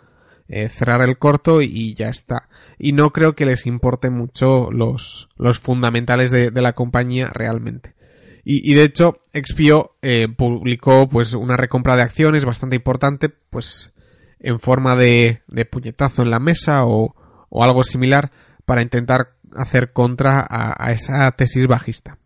eh, 0.48 0.70
cerrar 0.70 1.02
el 1.02 1.18
corto 1.18 1.62
y 1.62 1.94
ya 1.96 2.10
está. 2.10 2.50
Y 2.78 2.94
no 2.94 3.12
creo 3.12 3.34
que 3.34 3.46
les 3.46 3.66
importe 3.66 4.10
mucho 4.10 4.70
los, 4.72 5.30
los 5.38 5.60
fundamentales 5.60 6.32
de, 6.32 6.52
de 6.52 6.62
la 6.62 6.74
compañía 6.74 7.30
realmente. 7.34 7.96
Y, 8.44 8.70
y 8.70 8.76
de 8.76 8.84
hecho, 8.84 9.22
XPO 9.34 9.96
eh, 10.02 10.28
publicó 10.28 11.08
pues 11.08 11.34
una 11.34 11.56
recompra 11.56 11.96
de 11.96 12.04
acciones 12.04 12.46
bastante 12.46 12.76
importante, 12.76 13.30
pues 13.30 13.94
en 14.40 14.60
forma 14.60 14.96
de, 14.96 15.42
de 15.48 15.66
puñetazo 15.66 16.22
en 16.22 16.30
la 16.30 16.40
mesa 16.40 16.86
o, 16.86 17.16
o, 17.50 17.64
algo 17.64 17.84
similar 17.84 18.32
para 18.66 18.82
intentar 18.82 19.36
hacer 19.56 19.94
contra 19.94 20.42
a, 20.42 20.76
a, 20.78 20.92
esa 20.92 21.32
tesis 21.32 21.68
bajista. 21.68 22.18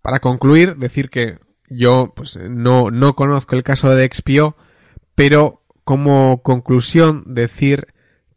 Para 0.00 0.20
concluir, 0.20 0.76
decir 0.76 1.10
que 1.10 1.38
yo 1.68 2.14
pues 2.16 2.36
no, 2.36 2.90
no 2.90 3.14
conozco 3.14 3.54
el 3.54 3.62
caso 3.62 3.94
de 3.94 4.08
XPO, 4.10 4.56
pero 5.14 5.62
como 5.84 6.42
conclusión 6.42 7.22
decir 7.26 7.88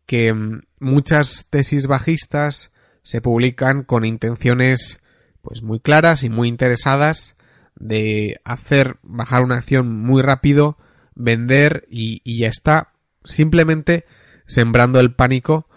que 0.05 0.33
mm, 0.33 0.63
muchas 0.83 1.47
tesis 1.49 1.87
bajistas 1.87 2.71
se 3.01 3.21
publican 3.21 3.83
con 3.83 4.05
intenciones 4.05 4.99
pues 5.41 5.61
muy 5.61 5.79
claras 5.79 6.23
y 6.23 6.29
muy 6.29 6.47
interesadas 6.47 7.35
de 7.75 8.39
hacer 8.43 8.97
bajar 9.03 9.43
una 9.43 9.57
acción 9.57 9.89
muy 9.89 10.21
rápido, 10.21 10.77
vender 11.15 11.85
y, 11.89 12.21
y 12.23 12.39
ya 12.39 12.47
está, 12.47 12.93
simplemente 13.23 14.05
sembrando 14.47 14.99
el 14.99 15.13
pánico 15.13 15.67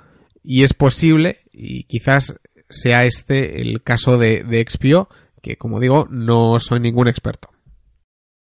y 0.42 0.62
es 0.62 0.75
posible 0.75 1.40
y 1.52 1.84
quizás 1.84 2.36
sea 2.68 3.04
este 3.04 3.60
el 3.60 3.82
caso 3.82 4.18
de, 4.18 4.44
de 4.44 4.64
XPO, 4.68 5.08
que 5.42 5.56
como 5.56 5.80
digo 5.80 6.06
no 6.10 6.60
soy 6.60 6.80
ningún 6.80 7.08
experto. 7.08 7.50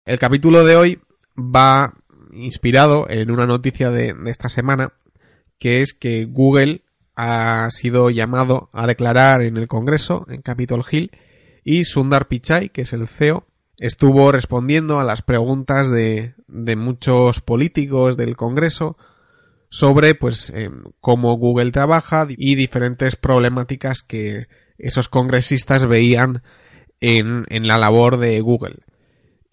El 0.06 0.18
capítulo 0.18 0.66
de 0.66 0.76
hoy 0.76 1.00
va 1.38 1.94
inspirado 2.34 3.08
en 3.10 3.30
una 3.30 3.46
noticia 3.46 3.92
de, 3.92 4.14
de 4.14 4.32
esta 4.32 4.50
semana, 4.50 4.94
que 5.62 5.84
es 5.84 5.94
que 5.94 6.26
Google 6.26 6.82
ha 7.16 7.70
sido 7.70 8.10
llamado 8.10 8.72
a 8.74 8.88
declarar 8.88 9.44
en 9.44 9.58
el 9.58 9.68
Congreso, 9.68 10.26
en 10.28 10.42
Capitol 10.42 10.84
Hill, 10.90 11.12
y 11.64 11.86
Sundar 11.86 12.28
Pichai, 12.28 12.70
que 12.70 12.82
es 12.82 12.94
el 12.94 13.08
CEO, 13.08 13.46
estuvo 13.78 14.32
respondiendo 14.32 15.00
a 15.00 15.04
las 15.04 15.22
preguntas 15.22 15.92
de, 15.92 16.34
de 16.48 16.76
muchos 16.76 17.42
políticos 17.42 18.18
del 18.18 18.36
Congreso 18.36 18.98
sobre 19.70 20.16
pues 20.16 20.50
eh, 20.50 20.72
cómo 21.00 21.38
Google 21.38 21.72
trabaja 21.72 22.26
y 22.28 22.56
diferentes 22.56 23.16
problemáticas 23.16 24.02
que 24.02 24.48
esos 24.80 25.10
congresistas 25.10 25.86
veían 25.86 26.42
en 27.02 27.68
la 27.68 27.78
labor 27.78 28.18
de 28.18 28.42
Google. 28.42 28.80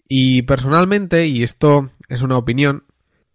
Y 0.07 0.41
personalmente, 0.41 1.27
y 1.27 1.43
esto 1.43 1.91
es 2.07 2.23
una 2.23 2.37
opinión, 2.37 2.85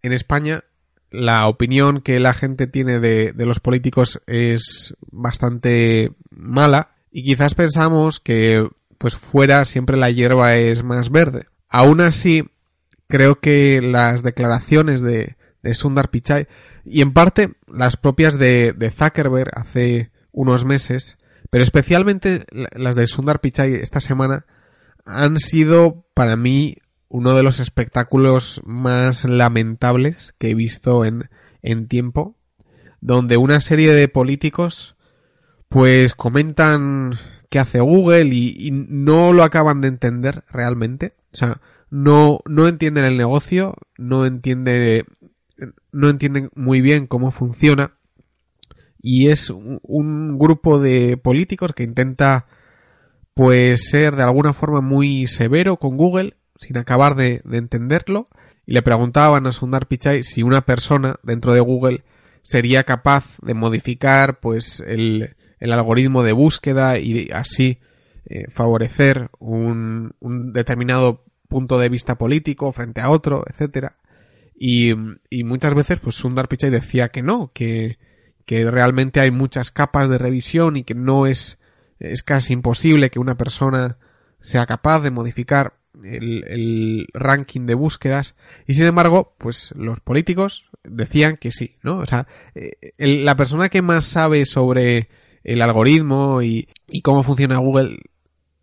en 0.01 0.11
España 0.11 0.65
la 1.11 1.47
opinión 1.47 2.01
que 2.01 2.19
la 2.19 2.33
gente 2.33 2.67
tiene 2.67 2.99
de, 2.99 3.31
de, 3.31 3.45
los 3.45 3.59
políticos 3.59 4.21
es 4.27 4.95
bastante 5.11 6.11
mala 6.29 6.91
y 7.11 7.23
quizás 7.23 7.53
pensamos 7.55 8.19
que 8.19 8.67
pues 8.97 9.15
fuera 9.15 9.65
siempre 9.65 9.97
la 9.97 10.09
hierba 10.09 10.55
es 10.55 10.83
más 10.83 11.09
verde. 11.09 11.45
Aún 11.69 12.01
así, 12.01 12.43
creo 13.07 13.39
que 13.39 13.81
las 13.81 14.23
declaraciones 14.23 15.01
de, 15.01 15.35
Sundar 15.73 16.09
Pichai 16.09 16.47
y 16.83 17.01
en 17.01 17.11
parte 17.11 17.53
las 17.67 17.97
propias 17.97 18.37
de, 18.37 18.73
de 18.73 18.91
Zuckerberg 18.91 19.49
hace 19.57 20.11
unos 20.31 20.63
meses, 20.63 21.17
pero 21.49 21.63
especialmente 21.63 22.45
las 22.51 22.95
de 22.95 23.07
Sundar 23.07 23.41
Pichai 23.41 23.73
esta 23.75 23.99
semana, 23.99 24.45
han 25.05 25.39
sido 25.39 26.05
para 26.13 26.35
mí 26.35 26.77
uno 27.15 27.33
de 27.33 27.43
los 27.43 27.61
espectáculos 27.61 28.61
más 28.65 29.23
lamentables 29.23 30.35
que 30.37 30.49
he 30.49 30.53
visto 30.53 31.05
en, 31.05 31.29
en 31.61 31.87
tiempo, 31.87 32.35
donde 32.99 33.37
una 33.37 33.61
serie 33.61 33.93
de 33.93 34.09
políticos 34.09 34.97
pues 35.69 36.13
comentan 36.13 37.17
qué 37.49 37.59
hace 37.59 37.79
Google 37.79 38.25
y, 38.35 38.69
no 38.71 39.31
lo 39.31 39.43
acaban 39.43 39.79
de 39.79 39.87
entender 39.87 40.43
realmente. 40.51 41.13
O 41.31 41.37
sea, 41.37 41.61
no, 41.89 42.41
no 42.45 42.67
entienden 42.67 43.05
el 43.05 43.15
negocio, 43.15 43.75
no 43.97 44.25
entiende, 44.25 45.05
no 45.93 46.09
entienden 46.09 46.49
muy 46.53 46.81
bien 46.81 47.07
cómo 47.07 47.31
funciona. 47.31 47.93
Y 49.01 49.29
es 49.29 49.49
un, 49.49 49.79
un 49.83 50.37
grupo 50.37 50.79
de 50.79 51.15
políticos 51.15 51.71
que 51.73 51.83
intenta 51.83 52.47
pues 53.33 53.87
ser 53.89 54.17
de 54.17 54.23
alguna 54.23 54.51
forma 54.51 54.81
muy 54.81 55.27
severo 55.27 55.77
con 55.77 55.95
Google 55.95 56.35
sin 56.59 56.77
acabar 56.77 57.15
de, 57.15 57.41
de 57.43 57.57
entenderlo 57.57 58.29
y 58.65 58.73
le 58.73 58.81
preguntaban 58.81 59.45
a 59.47 59.51
Sundar 59.51 59.87
Pichai 59.87 60.23
si 60.23 60.43
una 60.43 60.61
persona 60.61 61.15
dentro 61.23 61.53
de 61.53 61.59
Google 61.59 62.03
sería 62.41 62.83
capaz 62.83 63.37
de 63.41 63.53
modificar 63.53 64.39
pues 64.39 64.79
el, 64.85 65.35
el 65.59 65.71
algoritmo 65.71 66.23
de 66.23 66.31
búsqueda 66.31 66.99
y 66.99 67.29
así 67.31 67.79
eh, 68.25 68.45
favorecer 68.49 69.29
un, 69.39 70.13
un, 70.19 70.53
determinado 70.53 71.23
punto 71.47 71.77
de 71.77 71.89
vista 71.89 72.15
político 72.15 72.71
frente 72.71 73.01
a 73.01 73.09
otro, 73.09 73.45
etcétera. 73.47 73.97
Y, 74.57 74.93
y, 75.29 75.43
muchas 75.43 75.75
veces 75.75 75.99
pues 75.99 76.15
Sundar 76.15 76.47
Pichai 76.47 76.71
decía 76.71 77.09
que 77.09 77.21
no, 77.21 77.51
que, 77.53 77.99
que 78.45 78.69
realmente 78.69 79.19
hay 79.19 79.29
muchas 79.29 79.69
capas 79.69 80.09
de 80.09 80.17
revisión 80.17 80.77
y 80.77 80.83
que 80.83 80.95
no 80.95 81.27
es 81.27 81.59
es 81.99 82.23
casi 82.23 82.53
imposible 82.53 83.09
que 83.09 83.19
una 83.19 83.35
persona 83.35 83.97
sea 84.41 84.65
capaz 84.65 85.01
de 85.01 85.11
modificar 85.11 85.75
el, 86.03 87.07
ranking 87.13 87.65
de 87.65 87.73
búsquedas. 87.73 88.35
Y 88.67 88.73
sin 88.73 88.85
embargo 88.85 89.35
pues 89.37 89.73
los 89.77 89.99
políticos 89.99 90.65
decían 90.83 91.37
que 91.37 91.51
sí 91.51 91.77
no 91.81 91.97
o 91.97 92.05
sea 92.05 92.27
eh, 92.53 92.93
la 92.97 93.35
persona 93.35 93.69
que 93.69 93.81
más 93.81 94.05
sabe 94.05 94.45
sobre 94.45 95.09
el 95.43 95.61
algoritmo 95.61 96.41
y, 96.41 96.67
y, 96.87 97.01
cómo 97.01 97.23
funciona 97.23 97.57
Google 97.57 97.97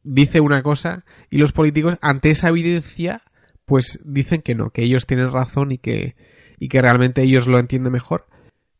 dice 0.04 0.40
una 0.40 0.62
cosa 0.62 1.04
y 1.30 1.38
los 1.38 1.52
políticos 1.52 1.96
ante 2.00 2.30
esa 2.30 2.48
evidencia 2.48 3.22
pues 3.64 4.00
dicen 4.04 4.42
que 4.42 4.54
no 4.54 4.70
que 4.70 4.82
ellos 4.82 5.06
tienen 5.06 5.32
razón 5.32 5.72
y 5.72 5.78
que 5.78 6.14
y 6.62 6.68
que 6.68 6.80
realmente 6.80 7.22
ellos 7.22 7.48
lo 7.48 7.58
entienden 7.58 7.92
mejor. 7.92 8.28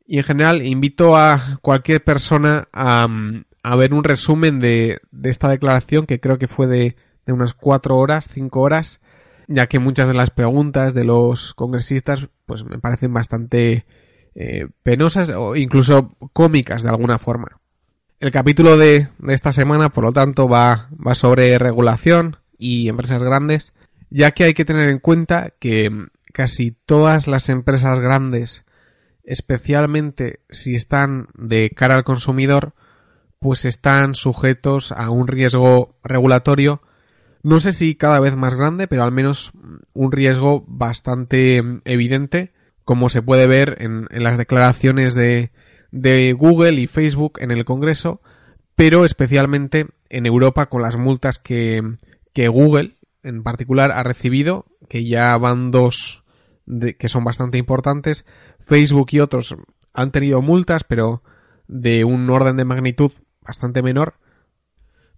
Y 0.07 0.19
en 0.19 0.23
general 0.23 0.65
invito 0.65 1.17
a 1.17 1.59
cualquier 1.63 2.05
persona 2.05 2.69
a, 2.73 3.09
a 3.65 3.77
ver 3.77 3.93
un 3.93 4.05
resumen 4.05 4.61
de, 4.61 5.01
de 5.11 5.31
esta 5.31 5.49
declaración 5.49 6.07
que 6.07 6.21
creo 6.21 6.39
que 6.39 6.47
fue 6.47 6.69
de, 6.69 6.95
de 7.27 7.33
unas 7.33 7.55
cuatro 7.55 7.97
horas, 7.97 8.29
cinco 8.33 8.61
horas, 8.61 9.01
ya 9.49 9.67
que 9.67 9.79
muchas 9.79 10.09
de 10.09 10.15
las 10.15 10.31
preguntas 10.31 10.95
de 10.95 11.05
los 11.05 11.55
congresistas 11.55 12.29
pues 12.47 12.65
me 12.65 12.79
parecen 12.79 13.13
bastante 13.13 13.87
eh, 14.35 14.69
penosas 14.83 15.31
o 15.31 15.57
incluso 15.57 16.17
cómicas 16.33 16.83
de 16.83 16.89
alguna 16.89 17.19
forma. 17.19 17.61
El 18.21 18.31
capítulo 18.31 18.77
de, 18.77 19.09
esta 19.29 19.53
semana, 19.53 19.89
por 19.89 20.05
lo 20.05 20.13
tanto, 20.13 20.49
va, 20.49 20.89
va 21.05 21.15
sobre 21.17 21.59
regulación 21.59 22.37
y 22.57 22.89
empresas 22.89 23.23
grandes, 23.23 23.73
ya 24.11 24.31
que 24.31 24.45
hay 24.45 24.55
que 24.55 24.65
tener 24.65 24.91
en 24.91 25.01
cuenta 25.01 25.53
que 25.59 25.91
casi 26.33 26.71
todas 26.71 27.27
las 27.27 27.49
empresas 27.49 27.99
grandes, 27.99 28.65
especialmente 29.25 30.41
si 30.51 30.77
están 30.77 31.29
de 31.35 31.71
cara 31.71 31.97
al 31.97 32.05
consumidor, 32.05 32.75
pues 33.41 33.65
están 33.65 34.15
sujetos 34.15 34.93
a 34.93 35.11
un 35.11 35.27
riesgo 35.27 35.97
regulatorio, 36.05 36.81
no 37.43 37.61
sé 37.61 37.73
si 37.73 37.95
cada 37.95 38.21
vez 38.21 38.37
más 38.37 38.55
grande, 38.55 38.87
pero 38.87 39.03
al 39.03 39.13
menos 39.13 39.53
un 39.93 40.13
riesgo 40.13 40.65
bastante 40.67 41.63
evidente, 41.85 42.53
como 42.85 43.09
se 43.09 43.23
puede 43.23 43.47
ver 43.47 43.79
en, 43.81 44.07
las 44.11 44.39
declaraciones 44.39 45.15
de, 45.15 45.51
de 45.91 46.33
Google 46.33 46.81
y 46.81 46.87
Facebook 46.87 47.39
en 47.41 47.51
el 47.51 47.65
Congreso, 47.65 48.21
pero 48.75 49.05
especialmente 49.05 49.87
en 50.09 50.27
Europa 50.27 50.67
con 50.67 50.83
las 50.83 50.97
multas 50.97 51.39
que, 51.39 51.83
Google 52.35 52.97
en 53.23 53.43
particular 53.43 53.93
ha 53.93 54.03
recibido, 54.03 54.67
que 54.89 55.07
ya 55.07 55.37
van 55.39 55.71
dos 55.71 56.23
que 56.99 57.09
son 57.09 57.25
bastante 57.25 57.59
importantes. 57.59 58.25
Facebook 58.65 59.09
y 59.11 59.21
otros 59.21 59.57
han 59.93 60.13
tenido 60.13 60.43
multas, 60.43 60.85
pero 60.85 61.23
de 61.67 62.05
un 62.05 62.29
orden 62.31 62.57
de 62.57 62.65
magnitud 62.65 63.13
bastante 63.41 63.83
menor, 63.83 64.15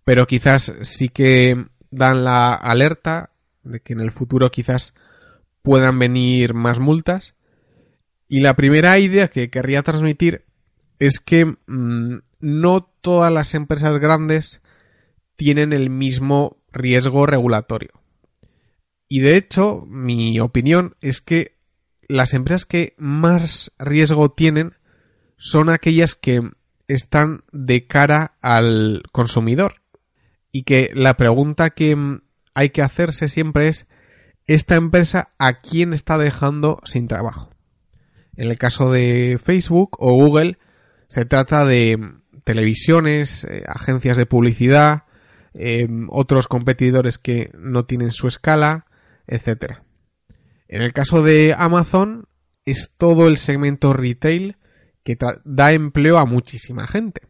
pero 0.04 0.26
quizás 0.26 0.74
sí 0.82 1.08
que 1.08 1.66
dan 1.96 2.24
la 2.24 2.54
alerta 2.54 3.30
de 3.62 3.80
que 3.80 3.92
en 3.92 4.00
el 4.00 4.12
futuro 4.12 4.50
quizás 4.50 4.94
puedan 5.62 5.98
venir 5.98 6.54
más 6.54 6.78
multas. 6.78 7.34
Y 8.28 8.40
la 8.40 8.56
primera 8.56 8.98
idea 8.98 9.28
que 9.28 9.50
querría 9.50 9.82
transmitir 9.82 10.44
es 10.98 11.20
que 11.20 11.46
mm, 11.46 12.18
no 12.40 12.90
todas 13.00 13.32
las 13.32 13.54
empresas 13.54 13.98
grandes 13.98 14.60
tienen 15.36 15.72
el 15.72 15.90
mismo 15.90 16.58
riesgo 16.72 17.26
regulatorio. 17.26 17.90
Y 19.08 19.20
de 19.20 19.36
hecho, 19.36 19.84
mi 19.86 20.38
opinión 20.40 20.96
es 21.00 21.20
que 21.20 21.56
las 22.08 22.34
empresas 22.34 22.66
que 22.66 22.94
más 22.96 23.72
riesgo 23.78 24.30
tienen 24.32 24.74
son 25.36 25.68
aquellas 25.68 26.14
que 26.14 26.50
están 26.88 27.44
de 27.52 27.86
cara 27.86 28.36
al 28.40 29.02
consumidor. 29.12 29.83
Y 30.54 30.62
que 30.62 30.90
la 30.94 31.16
pregunta 31.16 31.70
que 31.70 31.96
mm, 31.96 32.22
hay 32.54 32.70
que 32.70 32.80
hacerse 32.80 33.28
siempre 33.28 33.66
es, 33.66 33.88
¿esta 34.46 34.76
empresa 34.76 35.34
a 35.36 35.60
quién 35.60 35.92
está 35.92 36.16
dejando 36.16 36.80
sin 36.84 37.08
trabajo? 37.08 37.50
En 38.36 38.48
el 38.48 38.56
caso 38.56 38.92
de 38.92 39.40
Facebook 39.42 39.96
o 39.98 40.12
Google, 40.12 40.58
se 41.08 41.24
trata 41.24 41.66
de 41.66 41.96
mm, 41.96 42.22
televisiones, 42.44 43.42
eh, 43.42 43.64
agencias 43.66 44.16
de 44.16 44.26
publicidad, 44.26 45.06
em, 45.54 46.06
otros 46.08 46.46
competidores 46.46 47.18
que 47.18 47.50
no 47.58 47.84
tienen 47.84 48.12
su 48.12 48.28
escala, 48.28 48.86
etc. 49.26 49.78
En 50.68 50.82
el 50.82 50.92
caso 50.92 51.24
de 51.24 51.56
Amazon, 51.58 52.28
es 52.64 52.92
todo 52.96 53.26
el 53.26 53.38
segmento 53.38 53.92
retail 53.92 54.56
que 55.02 55.18
da 55.44 55.72
empleo 55.72 56.16
a 56.18 56.26
muchísima 56.26 56.86
gente. 56.86 57.22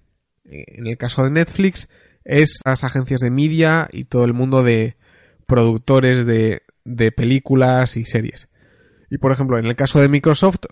Eh, 0.44 0.64
en 0.76 0.88
el 0.88 0.98
caso 0.98 1.24
de 1.24 1.30
Netflix, 1.30 1.88
es 2.24 2.60
las 2.64 2.84
agencias 2.84 3.20
de 3.20 3.30
media 3.30 3.88
y 3.92 4.04
todo 4.04 4.24
el 4.24 4.32
mundo 4.32 4.62
de 4.62 4.96
productores 5.46 6.26
de, 6.26 6.62
de 6.84 7.12
películas 7.12 7.96
y 7.96 8.04
series. 8.04 8.48
Y 9.10 9.18
por 9.18 9.32
ejemplo, 9.32 9.58
en 9.58 9.66
el 9.66 9.76
caso 9.76 10.00
de 10.00 10.08
Microsoft, 10.08 10.66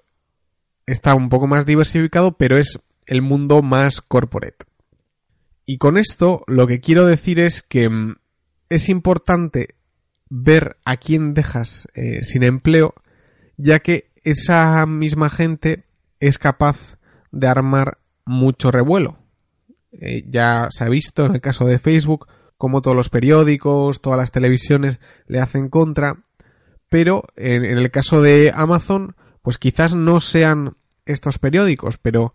está 0.86 1.14
un 1.14 1.28
poco 1.28 1.46
más 1.46 1.66
diversificado, 1.66 2.36
pero 2.36 2.58
es 2.58 2.80
el 3.06 3.22
mundo 3.22 3.62
más 3.62 4.00
corporate. 4.00 4.64
Y 5.64 5.78
con 5.78 5.96
esto 5.96 6.44
lo 6.46 6.66
que 6.66 6.80
quiero 6.80 7.06
decir 7.06 7.38
es 7.38 7.62
que 7.62 7.88
mm, 7.88 8.16
es 8.68 8.88
importante 8.88 9.76
ver 10.28 10.76
a 10.84 10.96
quién 10.96 11.34
dejas 11.34 11.86
eh, 11.94 12.24
sin 12.24 12.42
empleo, 12.42 12.94
ya 13.56 13.80
que 13.80 14.10
esa 14.24 14.86
misma 14.86 15.30
gente 15.30 15.84
es 16.20 16.38
capaz 16.38 16.96
de 17.30 17.48
armar 17.48 17.98
mucho 18.24 18.70
revuelo. 18.70 19.18
Eh, 20.00 20.24
ya 20.28 20.68
se 20.70 20.84
ha 20.84 20.88
visto 20.88 21.26
en 21.26 21.34
el 21.34 21.40
caso 21.40 21.66
de 21.66 21.78
Facebook 21.78 22.26
como 22.62 22.80
todos 22.80 22.96
los 22.96 23.08
periódicos, 23.08 24.00
todas 24.00 24.18
las 24.18 24.30
televisiones 24.30 25.00
le 25.26 25.40
hacen 25.40 25.68
contra, 25.68 26.22
pero 26.88 27.24
en, 27.34 27.64
el 27.64 27.90
caso 27.90 28.22
de 28.22 28.52
Amazon, 28.54 29.16
pues 29.42 29.58
quizás 29.58 29.94
no 29.94 30.20
sean 30.20 30.76
estos 31.04 31.38
periódicos, 31.38 31.98
pero 31.98 32.34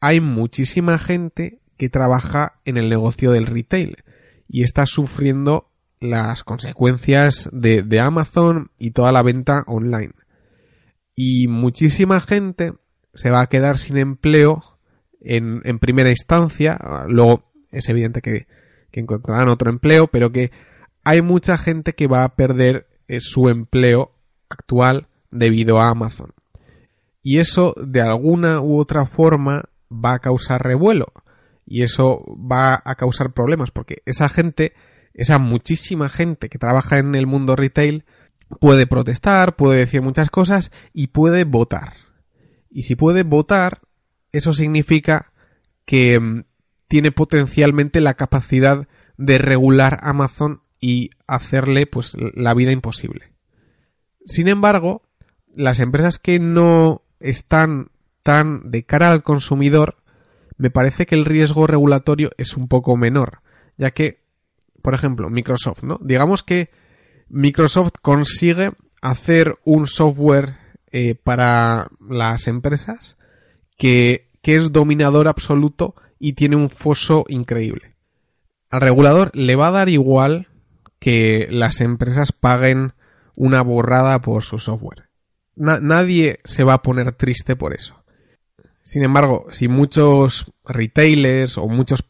hay 0.00 0.20
muchísima 0.20 0.98
gente 0.98 1.58
que 1.76 1.90
trabaja 1.90 2.60
en 2.64 2.78
el 2.78 2.88
negocio 2.88 3.30
del 3.30 3.46
retail 3.46 4.04
y 4.48 4.62
está 4.62 4.86
sufriendo 4.86 5.68
las 6.00 6.44
consecuencias 6.44 7.50
de, 7.52 7.82
de 7.82 8.00
Amazon 8.00 8.70
y 8.78 8.92
toda 8.92 9.12
la 9.12 9.22
venta 9.22 9.64
online. 9.66 10.14
Y 11.14 11.46
muchísima 11.46 12.20
gente 12.20 12.72
se 13.12 13.30
va 13.30 13.42
a 13.42 13.48
quedar 13.48 13.76
sin 13.76 13.98
empleo 13.98 14.77
en, 15.20 15.78
primera 15.78 16.10
instancia. 16.10 16.78
Luego 17.08 17.44
es 17.70 17.88
evidente 17.88 18.22
que, 18.22 18.46
que, 18.90 19.00
encontrarán 19.00 19.48
otro 19.48 19.70
empleo, 19.70 20.06
pero 20.06 20.32
que 20.32 20.50
hay 21.04 21.22
mucha 21.22 21.58
gente 21.58 21.94
que 21.94 22.06
va 22.06 22.24
a 22.24 22.34
perder 22.34 22.86
eh, 23.08 23.20
su 23.20 23.48
empleo 23.48 24.12
actual 24.48 25.08
debido 25.30 25.80
a 25.80 25.90
Amazon. 25.90 26.32
Y 27.22 27.38
eso 27.38 27.74
de 27.76 28.00
alguna 28.00 28.60
u 28.60 28.78
otra 28.78 29.06
forma 29.06 29.64
va 29.92 30.14
a 30.14 30.18
causar 30.18 30.62
revuelo. 30.62 31.12
Y 31.66 31.82
eso 31.82 32.24
va 32.28 32.80
a 32.82 32.94
causar 32.94 33.32
problemas 33.32 33.70
porque 33.70 34.02
esa 34.06 34.28
gente, 34.28 34.72
esa 35.12 35.38
muchísima 35.38 36.08
gente 36.08 36.48
que 36.48 36.58
trabaja 36.58 36.98
en 36.98 37.14
el 37.14 37.26
mundo 37.26 37.56
retail, 37.56 38.04
puede 38.60 38.86
protestar, 38.86 39.56
puede 39.56 39.80
decir 39.80 40.00
muchas 40.00 40.30
cosas 40.30 40.70
y 40.94 41.08
puede 41.08 41.44
votar. 41.44 41.94
Y 42.70 42.84
si 42.84 42.96
puede 42.96 43.22
votar, 43.22 43.80
eso 44.32 44.54
significa 44.54 45.32
que 45.84 46.18
mm, 46.18 46.44
tiene 46.88 47.12
potencialmente 47.12 48.00
la 48.00 48.14
capacidad 48.14 48.88
de 49.16 49.38
regular 49.38 49.98
Amazon 50.02 50.62
y 50.80 51.10
hacerle 51.26 51.86
pues 51.86 52.16
la 52.34 52.54
vida 52.54 52.72
imposible. 52.72 53.32
Sin 54.24 54.48
embargo, 54.48 55.02
las 55.54 55.80
empresas 55.80 56.18
que 56.18 56.38
no 56.38 57.02
están 57.20 57.90
tan 58.22 58.70
de 58.70 58.84
cara 58.84 59.10
al 59.10 59.22
consumidor, 59.22 59.96
me 60.56 60.70
parece 60.70 61.06
que 61.06 61.14
el 61.14 61.24
riesgo 61.24 61.66
regulatorio 61.66 62.30
es 62.36 62.56
un 62.56 62.68
poco 62.68 62.96
menor, 62.96 63.40
ya 63.76 63.90
que, 63.90 64.22
por 64.82 64.94
ejemplo, 64.94 65.30
Microsoft, 65.30 65.82
¿no? 65.82 65.98
Digamos 66.00 66.42
que 66.42 66.70
Microsoft 67.28 67.92
consigue 68.02 68.72
hacer 69.00 69.58
un 69.64 69.86
software 69.86 70.56
eh, 70.90 71.14
para 71.14 71.88
las 72.00 72.46
empresas 72.46 73.17
que, 73.78 74.28
es 74.42 74.72
dominador 74.72 75.28
absoluto 75.28 75.94
y 76.18 76.32
tiene 76.32 76.56
un 76.56 76.70
foso 76.70 77.26
increíble. 77.28 77.96
Al 78.70 78.80
regulador 78.80 79.30
le 79.34 79.56
va 79.56 79.68
a 79.68 79.72
dar 79.72 79.90
igual 79.90 80.48
que 80.98 81.48
las 81.50 81.82
empresas 81.82 82.32
paguen 82.32 82.94
una 83.36 83.60
borrada 83.62 84.22
por 84.22 84.42
su 84.42 84.58
software. 84.58 85.10
nadie 85.54 86.38
se 86.44 86.64
va 86.64 86.74
a 86.74 86.82
poner 86.82 87.12
triste 87.12 87.56
por 87.56 87.74
eso. 87.74 88.02
Sin 88.80 89.02
embargo, 89.02 89.48
si 89.50 89.68
muchos 89.68 90.50
retailers 90.64 91.58
o 91.58 91.68
muchos 91.68 92.04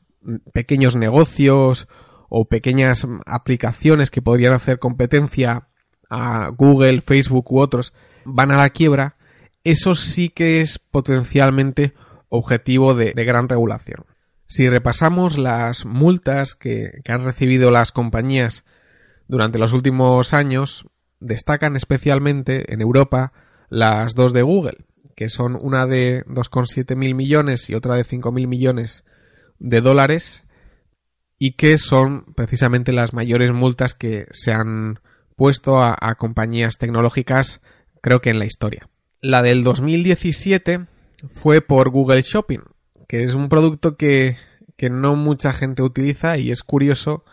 pequeños 0.53 0.95
negocios 0.95 1.89
o 2.29 2.45
pequeñas 2.45 3.05
aplicaciones 3.27 4.13
que 4.13 4.23
podrían 4.23 4.53
hacer 4.53 4.79
competencia 4.79 5.67
a 6.09 6.51
Google, 6.51 7.01
Facebook 7.01 7.53
u 7.53 7.59
otros 7.59 7.93
van 8.25 8.53
a 8.53 8.57
la 8.57 8.71
quiebra, 8.71 9.18
eso 9.71 9.95
sí 9.95 10.29
que 10.29 10.61
es 10.61 10.79
potencialmente 10.79 11.95
objetivo 12.29 12.95
de, 12.95 13.13
gran 13.13 13.49
regulación. 13.49 14.05
Si 14.47 14.69
repasamos 14.69 15.37
las 15.39 15.85
multas 15.85 16.55
que, 16.55 17.03
han 17.07 17.25
recibido 17.25 17.71
las 17.71 17.93
compañías 17.93 18.65
durante 19.27 19.59
los 19.59 19.73
últimos 19.73 20.33
años, 20.33 20.87
destacan 21.21 21.77
especialmente 21.77 22.73
en 22.73 22.81
Europa 22.81 23.33
las 23.69 24.15
dos 24.15 24.33
de 24.33 24.43
Google, 24.43 24.87
que 25.17 25.29
son 25.29 25.59
una 25.61 25.87
de 25.87 26.25
2,7 26.27 26.97
mil 26.97 27.15
millones 27.15 27.69
y 27.69 27.75
otra 27.75 27.95
de 27.95 28.05
5 28.05 28.33
mil 28.33 28.47
millones 28.47 29.05
de 29.59 29.81
dólares, 29.81 30.45
y 31.39 31.53
que 31.53 31.79
son 31.79 32.33
precisamente 32.35 32.93
las 32.93 33.13
mayores 33.13 33.53
multas 33.53 33.95
que 33.95 34.27
se 34.33 34.53
han 34.53 35.01
puesto 35.37 35.81
a, 35.81 35.97
compañías 36.17 36.79
tecnológicas, 36.79 37.61
creo 38.03 38.21
que 38.21 38.31
en 38.31 38.41
la 38.41 38.45
historia. 38.45 38.89
La 39.21 39.43
del 39.43 39.65
2017 39.65 40.87
fue 41.33 41.61
por 41.61 41.91
Google 41.91 42.23
Shopping, 42.23 42.61
que 43.09 43.25
es 43.25 43.35
un 43.35 43.49
producto 43.49 43.97
que, 43.97 44.37
que 44.77 44.91
no 44.91 45.17
mucha 45.17 45.53
gente 45.53 45.83
utiliza 45.83 46.39
y 46.39 46.51
es 46.51 46.63
curioso 46.63 47.25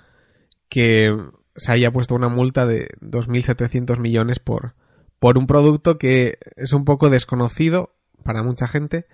que 0.67 1.15
se 1.55 1.71
haya 1.71 1.91
puesto 1.91 2.15
una 2.15 2.29
multa 2.29 2.65
de 2.65 2.89
2.700 3.01 3.99
millones 3.99 4.39
por, 4.39 4.73
por 5.19 5.37
un 5.37 5.45
producto 5.45 5.97
que 5.97 6.39
es 6.55 6.73
un 6.73 6.85
poco 6.85 7.09
desconocido 7.09 7.93
para 8.23 8.41
mucha 8.41 8.67
gente. 8.67 9.05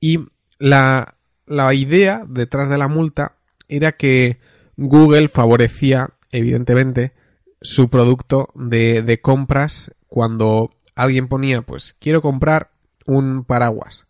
Y 0.00 0.26
la, 0.58 1.16
la 1.46 1.74
idea 1.74 2.24
detrás 2.26 2.70
de 2.70 2.78
la 2.78 2.88
multa 2.88 3.36
era 3.68 3.92
que 3.92 4.38
Google 4.76 5.28
favorecía, 5.28 6.10
evidentemente, 6.32 7.12
su 7.60 7.90
producto 7.90 8.48
de, 8.54 9.02
de 9.02 9.20
compras 9.20 9.92
cuando 10.06 10.70
alguien 10.98 11.28
ponía, 11.28 11.62
pues 11.62 11.94
quiero 12.00 12.20
comprar 12.20 12.72
un 13.06 13.44
paraguas 13.44 14.08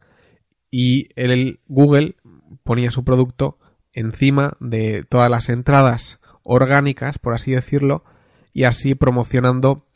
y 0.71 1.11
el 1.17 1.61
Google 1.69 2.17
ponía 2.65 2.91
su 2.91 3.05
producto 3.05 3.59
encima 3.93 4.57
de 4.59 5.05
todas 5.05 5.31
las 5.31 5.51
entradas 5.51 6.19
orgánicas, 6.43 7.19
por 7.19 7.35
así 7.35 7.53
decirlo, 7.53 8.05
y 8.55 8.65
así 8.65 8.95
promocionando 8.95 9.87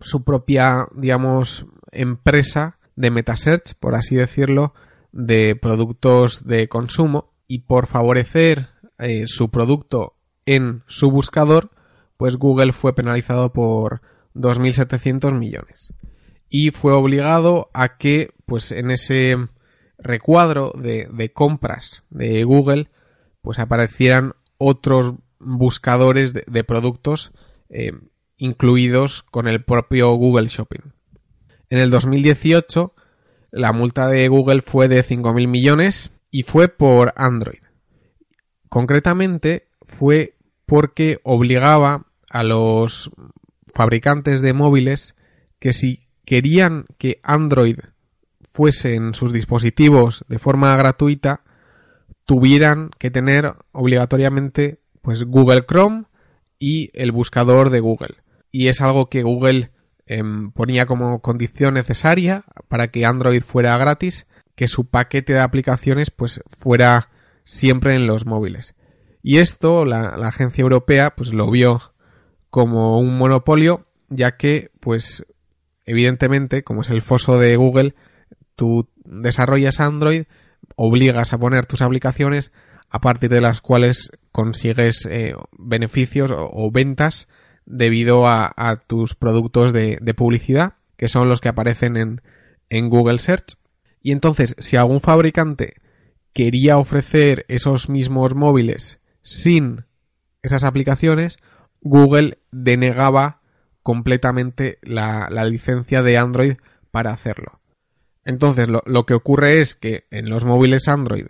su 0.00 0.24
propia, 0.24 0.88
digamos, 0.94 1.64
empresa 1.90 2.78
de 2.96 3.10
metasearch, 3.10 3.74
por 3.80 3.94
así 3.94 4.14
decirlo, 4.14 4.74
de 5.10 5.56
productos 5.56 6.46
de 6.46 6.68
consumo. 6.68 7.32
Y 7.46 7.60
por 7.60 7.86
favorecer 7.86 8.68
eh, 8.98 9.24
su 9.26 9.50
producto 9.50 10.16
en 10.44 10.82
su 10.86 11.10
buscador, 11.10 11.70
pues 12.18 12.36
Google 12.36 12.72
fue 12.72 12.94
penalizado 12.94 13.52
por 13.52 14.02
2.700 14.34 15.38
millones 15.38 15.92
y 16.52 16.70
fue 16.70 16.92
obligado 16.92 17.70
a 17.72 17.96
que, 17.96 18.34
pues 18.44 18.72
en 18.72 18.90
ese 18.90 19.36
recuadro 19.96 20.72
de, 20.76 21.30
compras 21.32 22.04
de 22.10 22.44
Google, 22.44 22.90
pues 23.40 23.58
aparecieran 23.58 24.34
otros 24.58 25.14
buscadores 25.40 26.34
de, 26.34 26.64
productos 26.64 27.32
eh, 27.70 27.92
incluidos 28.36 29.22
con 29.22 29.48
el 29.48 29.64
propio 29.64 30.12
Google 30.14 30.48
Shopping. 30.48 30.92
En 31.70 31.78
el 31.78 31.90
2018 31.90 32.94
la 33.50 33.72
multa 33.72 34.08
de 34.08 34.28
Google 34.28 34.60
fue 34.60 34.88
de 34.88 35.02
5.000 35.02 35.48
millones 35.48 36.10
y 36.30 36.42
fue 36.42 36.68
por 36.68 37.14
Android. 37.16 37.60
Concretamente 38.68 39.68
fue 39.80 40.36
porque 40.66 41.18
obligaba 41.22 42.06
a 42.28 42.42
los 42.42 43.10
fabricantes 43.74 44.42
de 44.42 44.52
móviles 44.52 45.14
que 45.58 45.72
si 45.72 46.01
querían 46.24 46.86
que 46.98 47.20
Android 47.22 47.78
fuese 48.50 48.94
en 48.94 49.14
sus 49.14 49.32
dispositivos 49.32 50.24
de 50.28 50.38
forma 50.38 50.76
gratuita, 50.76 51.42
tuvieran 52.24 52.90
que 52.98 53.10
tener 53.10 53.54
obligatoriamente 53.72 54.78
pues 55.00 55.24
Google 55.24 55.64
Chrome 55.66 56.04
y 56.58 56.90
el 56.94 57.12
buscador 57.12 57.70
de 57.70 57.80
Google. 57.80 58.16
Y 58.50 58.68
es 58.68 58.80
algo 58.80 59.08
que 59.08 59.22
Google 59.22 59.72
em, 60.06 60.52
ponía 60.52 60.86
como 60.86 61.20
condición 61.20 61.74
necesaria 61.74 62.44
para 62.68 62.88
que 62.88 63.06
Android 63.06 63.42
fuera 63.42 63.76
gratis, 63.78 64.26
que 64.54 64.68
su 64.68 64.86
paquete 64.86 65.32
de 65.32 65.40
aplicaciones 65.40 66.10
pues 66.10 66.42
fuera 66.58 67.08
siempre 67.44 67.94
en 67.94 68.06
los 68.06 68.26
móviles. 68.26 68.74
Y 69.22 69.38
esto 69.38 69.84
la, 69.84 70.16
la 70.16 70.28
agencia 70.28 70.62
europea 70.62 71.14
pues 71.16 71.32
lo 71.32 71.50
vio 71.50 71.80
como 72.50 72.98
un 72.98 73.16
monopolio, 73.16 73.86
ya 74.10 74.36
que 74.36 74.70
pues 74.78 75.24
evidentemente, 75.84 76.62
como 76.62 76.82
es 76.82 76.90
el 76.90 77.02
foso 77.02 77.38
de 77.38 77.56
Google, 77.56 77.94
tú 78.56 78.88
desarrollas 79.04 79.80
Android, 79.80 80.24
obligas 80.76 81.32
a 81.32 81.38
poner 81.38 81.66
tus 81.66 81.82
aplicaciones 81.82 82.52
a 82.88 83.00
partir 83.00 83.30
de 83.30 83.40
las 83.40 83.60
cuales 83.60 84.10
consigues 84.32 85.06
eh, 85.06 85.34
beneficios 85.52 86.30
o, 86.32 86.70
ventas 86.70 87.26
debido 87.64 88.26
a, 88.26 88.82
tus 88.86 89.14
productos 89.14 89.72
de, 89.72 89.98
publicidad, 90.16 90.74
que 90.96 91.08
son 91.08 91.28
los 91.28 91.40
que 91.40 91.48
aparecen 91.48 91.96
en, 91.96 92.22
en 92.68 92.90
Google 92.90 93.18
Search. 93.18 93.56
Y 94.02 94.12
entonces, 94.12 94.54
si 94.58 94.76
algún 94.76 95.00
fabricante 95.00 95.74
quería 96.32 96.78
ofrecer 96.78 97.44
esos 97.48 97.88
mismos 97.88 98.34
móviles 98.34 99.00
sin 99.22 99.84
esas 100.42 100.64
aplicaciones, 100.64 101.38
Google 101.80 102.38
denegaba 102.50 103.41
completamente 103.82 104.78
la, 104.82 105.28
licencia 105.44 106.02
de 106.02 106.18
Android 106.18 106.54
para 106.90 107.12
hacerlo. 107.12 107.60
Entonces, 108.24 108.68
lo, 108.68 109.06
que 109.06 109.14
ocurre 109.14 109.60
es 109.60 109.74
que 109.74 110.04
en 110.10 110.30
los 110.30 110.44
móviles 110.44 110.88
Android, 110.88 111.26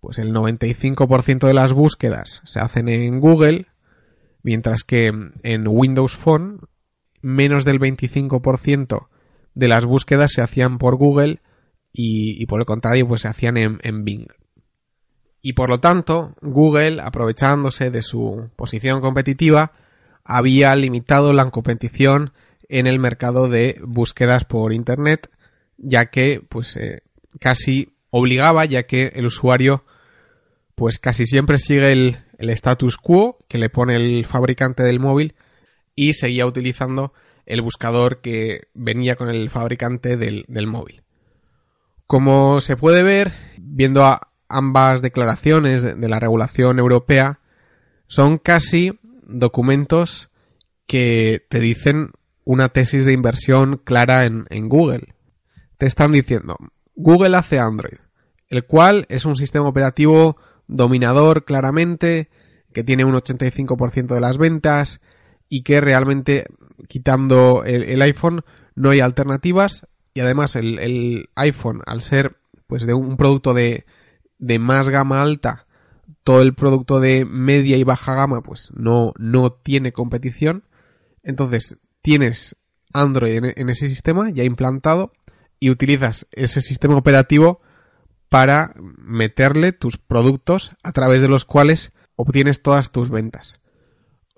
pues 0.00 0.18
el 0.18 0.32
95% 0.32 1.46
de 1.46 1.54
las 1.54 1.72
búsquedas 1.72 2.42
se 2.44 2.58
hacen 2.58 2.88
en 2.88 3.20
Google, 3.20 3.66
mientras 4.42 4.82
que 4.82 5.06
en 5.06 5.68
Windows 5.68 6.16
Phone, 6.16 6.60
menos 7.20 7.64
del 7.64 7.78
25% 7.78 9.06
de 9.54 9.68
las 9.68 9.84
búsquedas 9.84 10.32
se 10.32 10.42
hacían 10.42 10.78
por 10.78 10.96
Google 10.96 11.40
y, 11.92 12.44
por 12.46 12.60
el 12.60 12.66
contrario, 12.66 13.06
pues 13.06 13.20
se 13.20 13.28
hacían 13.28 13.56
en 13.56 14.04
Bing. 14.04 14.26
Y 15.42 15.54
por 15.54 15.68
lo 15.68 15.80
tanto, 15.80 16.34
Google, 16.40 17.00
aprovechándose 17.02 17.90
de 17.90 18.02
su 18.02 18.48
posición 18.54 19.00
competitiva, 19.00 19.72
había 20.24 20.74
limitado 20.76 21.32
la 21.32 21.50
competición 21.50 22.32
en 22.68 22.86
el 22.86 22.98
mercado 22.98 23.48
de 23.48 23.80
búsquedas 23.82 24.44
por 24.44 24.72
Internet 24.72 25.30
ya 25.82 26.06
que 26.06 26.42
pues 26.48 26.76
eh, 26.76 27.02
casi 27.40 27.96
obligaba, 28.10 28.64
ya 28.64 28.84
que 28.84 29.12
el 29.14 29.26
usuario 29.26 29.84
pues 30.74 30.98
casi 30.98 31.26
siempre 31.26 31.58
sigue 31.58 31.92
el, 31.92 32.18
status 32.38 32.96
quo 32.96 33.38
que 33.48 33.58
le 33.58 33.68
pone 33.68 33.94
el 33.94 34.26
fabricante 34.26 34.82
del 34.82 35.00
móvil 35.00 35.34
y 35.94 36.14
seguía 36.14 36.46
utilizando 36.46 37.12
el 37.46 37.60
buscador 37.60 38.20
que 38.20 38.68
venía 38.74 39.16
con 39.16 39.28
el 39.28 39.50
fabricante 39.50 40.16
del, 40.16 40.66
móvil. 40.66 41.02
Como 42.06 42.60
se 42.60 42.76
puede 42.76 43.02
ver, 43.02 43.32
viendo 43.58 44.04
ambas 44.48 45.02
declaraciones 45.02 45.82
de, 45.82 46.08
la 46.08 46.18
regulación 46.18 46.78
europea, 46.78 47.38
son 48.08 48.38
casi 48.38 48.98
documentos 49.32 50.30
que 50.86 51.44
te 51.48 51.60
dicen 51.60 52.10
una 52.44 52.68
tesis 52.68 53.04
de 53.04 53.12
inversión 53.12 53.80
clara 53.84 54.26
en 54.26 54.68
Google. 54.68 55.14
Te 55.78 55.86
están 55.86 56.12
diciendo, 56.12 56.56
Google 56.94 57.36
hace 57.36 57.58
Android, 57.58 57.98
el 58.48 58.66
cual 58.66 59.06
es 59.08 59.24
un 59.24 59.36
sistema 59.36 59.66
operativo 59.66 60.36
dominador 60.66 61.44
claramente, 61.44 62.28
que 62.72 62.84
tiene 62.84 63.04
un 63.04 63.14
85% 63.14 64.14
de 64.14 64.20
las 64.20 64.38
ventas 64.38 65.00
y 65.48 65.62
que 65.62 65.80
realmente 65.80 66.46
quitando 66.88 67.64
el, 67.64 68.00
iPhone 68.02 68.44
no 68.74 68.90
hay 68.90 69.00
alternativas. 69.00 69.86
Y 70.14 70.20
además 70.20 70.56
el, 70.56 71.28
iPhone 71.34 71.80
al 71.86 72.02
ser 72.02 72.36
pues 72.66 72.86
de 72.86 72.94
un 72.94 73.16
producto 73.16 73.54
de, 73.54 73.84
de 74.38 74.58
más 74.58 74.88
gama 74.88 75.22
alta 75.22 75.66
todo 76.24 76.42
el 76.42 76.54
producto 76.54 77.00
de 77.00 77.24
media 77.24 77.76
y 77.76 77.84
baja 77.84 78.14
gama 78.14 78.42
pues 78.42 78.70
no, 78.74 79.12
no 79.18 79.52
tiene 79.52 79.92
competición 79.92 80.64
entonces 81.22 81.78
tienes 82.02 82.56
Android 82.92 83.42
en 83.56 83.68
ese 83.68 83.88
sistema 83.88 84.30
ya 84.30 84.44
implantado 84.44 85.12
y 85.62 85.70
utilizas 85.70 86.26
ese 86.32 86.60
sistema 86.60 86.96
operativo 86.96 87.60
para 88.28 88.74
meterle 88.76 89.72
tus 89.72 89.98
productos 89.98 90.72
a 90.82 90.92
través 90.92 91.20
de 91.20 91.28
los 91.28 91.44
cuales 91.44 91.92
obtienes 92.16 92.62
todas 92.62 92.90
tus 92.90 93.10
ventas. 93.10 93.60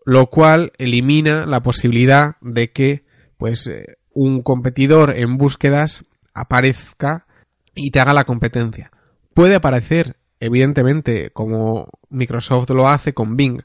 Lo 0.04 0.26
cual 0.26 0.72
elimina 0.78 1.46
la 1.46 1.62
posibilidad 1.62 2.36
de 2.40 2.72
que 2.72 3.06
pues 3.38 3.66
eh, 3.68 3.96
un 4.12 4.42
competidor 4.42 5.14
en 5.16 5.38
búsquedas 5.38 6.04
aparezca 6.34 7.26
y 7.74 7.90
te 7.90 8.00
haga 8.00 8.12
la 8.12 8.24
competencia. 8.24 8.90
Puede 9.32 9.54
aparecer, 9.54 10.16
evidentemente, 10.44 11.30
como 11.30 11.88
Microsoft 12.10 12.70
lo 12.70 12.88
hace 12.88 13.14
con 13.14 13.36
Bing, 13.36 13.62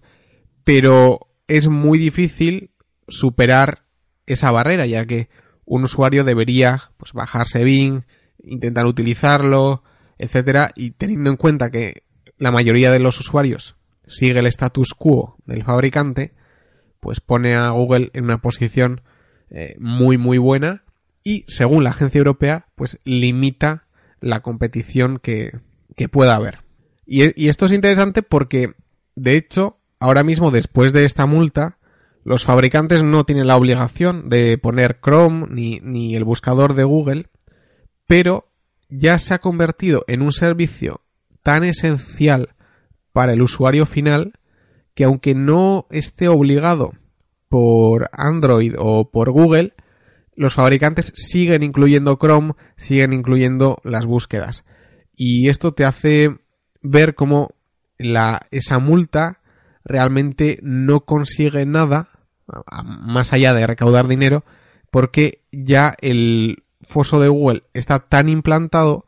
pero 0.63 1.27
es 1.47 1.67
muy 1.67 1.99
difícil 1.99 2.71
superar 3.07 3.83
esa 4.25 4.51
barrera, 4.51 4.85
ya 4.85 5.05
que 5.05 5.29
un 5.65 5.83
usuario 5.83 6.23
debería 6.23 6.91
pues, 6.97 7.13
bajarse 7.13 7.63
Bing, 7.63 8.03
intentar 8.43 8.85
utilizarlo, 8.85 9.83
etcétera, 10.17 10.71
y 10.75 10.91
teniendo 10.91 11.29
en 11.29 11.37
cuenta 11.37 11.69
que 11.69 12.03
la 12.37 12.51
mayoría 12.51 12.91
de 12.91 12.99
los 12.99 13.19
usuarios 13.19 13.75
sigue 14.07 14.39
el 14.39 14.47
status 14.47 14.93
quo 14.93 15.37
del 15.45 15.63
fabricante, 15.63 16.33
pues 16.99 17.19
pone 17.19 17.55
a 17.55 17.69
Google 17.69 18.09
en 18.13 18.25
una 18.25 18.41
posición 18.41 19.01
eh, 19.49 19.75
muy 19.79 20.17
muy 20.17 20.37
buena 20.37 20.83
y 21.23 21.45
según 21.47 21.83
la 21.83 21.91
agencia 21.91 22.19
europea 22.19 22.67
pues 22.75 22.99
limita 23.03 23.85
la 24.21 24.41
competición 24.41 25.19
que, 25.19 25.59
que 25.95 26.09
pueda 26.09 26.35
haber. 26.35 26.68
Y, 27.11 27.47
esto 27.47 27.65
es 27.65 27.71
interesante 27.71 28.21
porque 28.21 28.75
de 29.15 29.35
hecho 29.35 29.79
ahora 29.99 30.23
mismo 30.23 30.51
después 30.51 30.93
de 30.93 31.05
esta 31.05 31.25
multa 31.25 31.79
los 32.23 32.45
fabricantes 32.45 33.01
no 33.01 33.23
tienen 33.23 33.47
la 33.47 33.57
obligación 33.57 34.29
de 34.29 34.59
poner 34.59 34.99
Chrome 35.03 35.47
ni, 35.49 36.15
el 36.15 36.23
buscador 36.23 36.75
de 36.75 36.83
Google, 36.83 37.25
pero 38.05 38.51
ya 38.89 39.17
se 39.17 39.33
ha 39.33 39.39
convertido 39.39 40.05
en 40.07 40.21
un 40.21 40.31
servicio 40.31 41.01
tan 41.41 41.63
esencial 41.63 42.49
para 43.11 43.33
el 43.33 43.41
usuario 43.41 43.87
final 43.87 44.33
que 44.93 45.05
aunque 45.05 45.33
no 45.33 45.87
esté 45.89 46.27
obligado 46.27 46.93
por 47.47 48.11
Android 48.13 48.75
o 48.77 49.09
por 49.09 49.31
Google, 49.31 49.73
los 50.35 50.53
fabricantes 50.53 51.11
siguen 51.15 51.63
incluyendo 51.63 52.19
Chrome, 52.21 52.53
siguen 52.77 53.13
incluyendo 53.13 53.79
las 53.83 54.05
búsquedas. 54.05 54.63
Y 55.15 55.49
esto 55.49 55.73
te 55.73 55.85
hace 55.85 56.37
ver 56.81 57.15
cómo 57.15 57.51
la, 57.97 58.47
esa 58.51 58.79
multa 58.79 59.39
realmente 59.83 60.59
no 60.61 61.01
consigue 61.01 61.65
nada, 61.65 62.09
más 62.83 63.33
allá 63.33 63.53
de 63.53 63.67
recaudar 63.67 64.07
dinero, 64.07 64.43
porque 64.91 65.41
ya 65.51 65.95
el 66.01 66.63
foso 66.81 67.19
de 67.19 67.27
Google 67.27 67.63
está 67.73 67.99
tan 67.99 68.29
implantado 68.29 69.05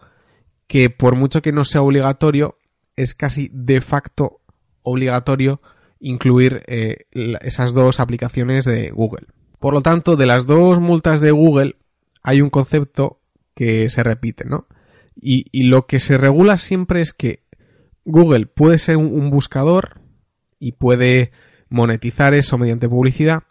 que 0.68 0.90
por 0.90 1.16
mucho 1.16 1.42
que 1.42 1.52
no 1.52 1.66
sea 1.66 1.82
obligatorio, 1.82 2.58
es 2.96 3.16
casi 3.16 3.50
de 3.54 3.82
facto 3.82 4.42
obligatorio 4.84 5.62
incluir 6.00 6.64
eh, 6.68 7.06
esas 7.42 7.74
dos 7.74 8.00
aplicaciones 8.00 8.66
de 8.66 8.90
Google. 8.92 9.28
Por 9.60 9.74
lo 9.74 9.82
tanto, 9.82 10.16
de 10.16 10.26
las 10.26 10.46
dos 10.46 10.80
multas 10.80 11.22
de 11.22 11.32
Google 11.32 11.76
hay 12.24 12.42
un 12.42 12.50
concepto 12.50 13.20
que 13.54 13.90
se 13.90 14.04
repite, 14.04 14.46
¿no? 14.46 14.68
Y, 15.16 15.64
lo 15.64 15.86
que 15.86 16.00
se 16.00 16.18
regula 16.18 16.58
siempre 16.58 17.02
es 17.02 17.14
que 17.14 17.44
Google 18.06 18.46
puede 18.48 18.80
ser 18.80 18.98
un, 18.98 19.30
buscador 19.30 20.02
y 20.60 20.74
puede 20.74 21.32
monetizar 21.70 22.34
eso 22.34 22.58
mediante 22.58 22.90
publicidad, 22.90 23.44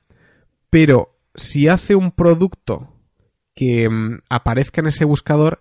pero 0.71 1.19
si 1.35 1.69
hace 1.69 1.95
un 1.95 2.11
producto 2.11 2.95
que 3.55 3.89
mm, 3.89 4.21
aparezca 4.29 4.81
en 4.81 4.89
ese 4.89 5.05
buscador, 5.05 5.61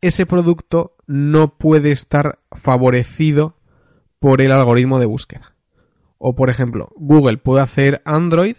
ese 0.00 0.26
producto 0.26 0.96
no 1.06 1.58
puede 1.58 1.92
estar 1.92 2.38
favorecido 2.52 3.56
por 4.18 4.40
el 4.40 4.52
algoritmo 4.52 4.98
de 4.98 5.06
búsqueda. 5.06 5.54
O 6.18 6.34
por 6.34 6.50
ejemplo, 6.50 6.90
Google 6.96 7.38
puede 7.38 7.62
hacer 7.62 8.02
Android 8.04 8.56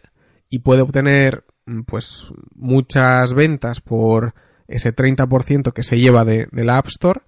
y 0.49 0.59
puede 0.59 0.81
obtener 0.81 1.45
mm, 1.65 1.81
pues 1.81 2.31
muchas 2.55 3.33
ventas 3.33 3.81
por 3.81 4.33
ese 4.67 4.95
30% 4.95 5.73
que 5.73 5.83
se 5.83 5.99
lleva 5.99 6.25
de, 6.25 6.47
la 6.51 6.77
App 6.77 6.87
Store, 6.87 7.21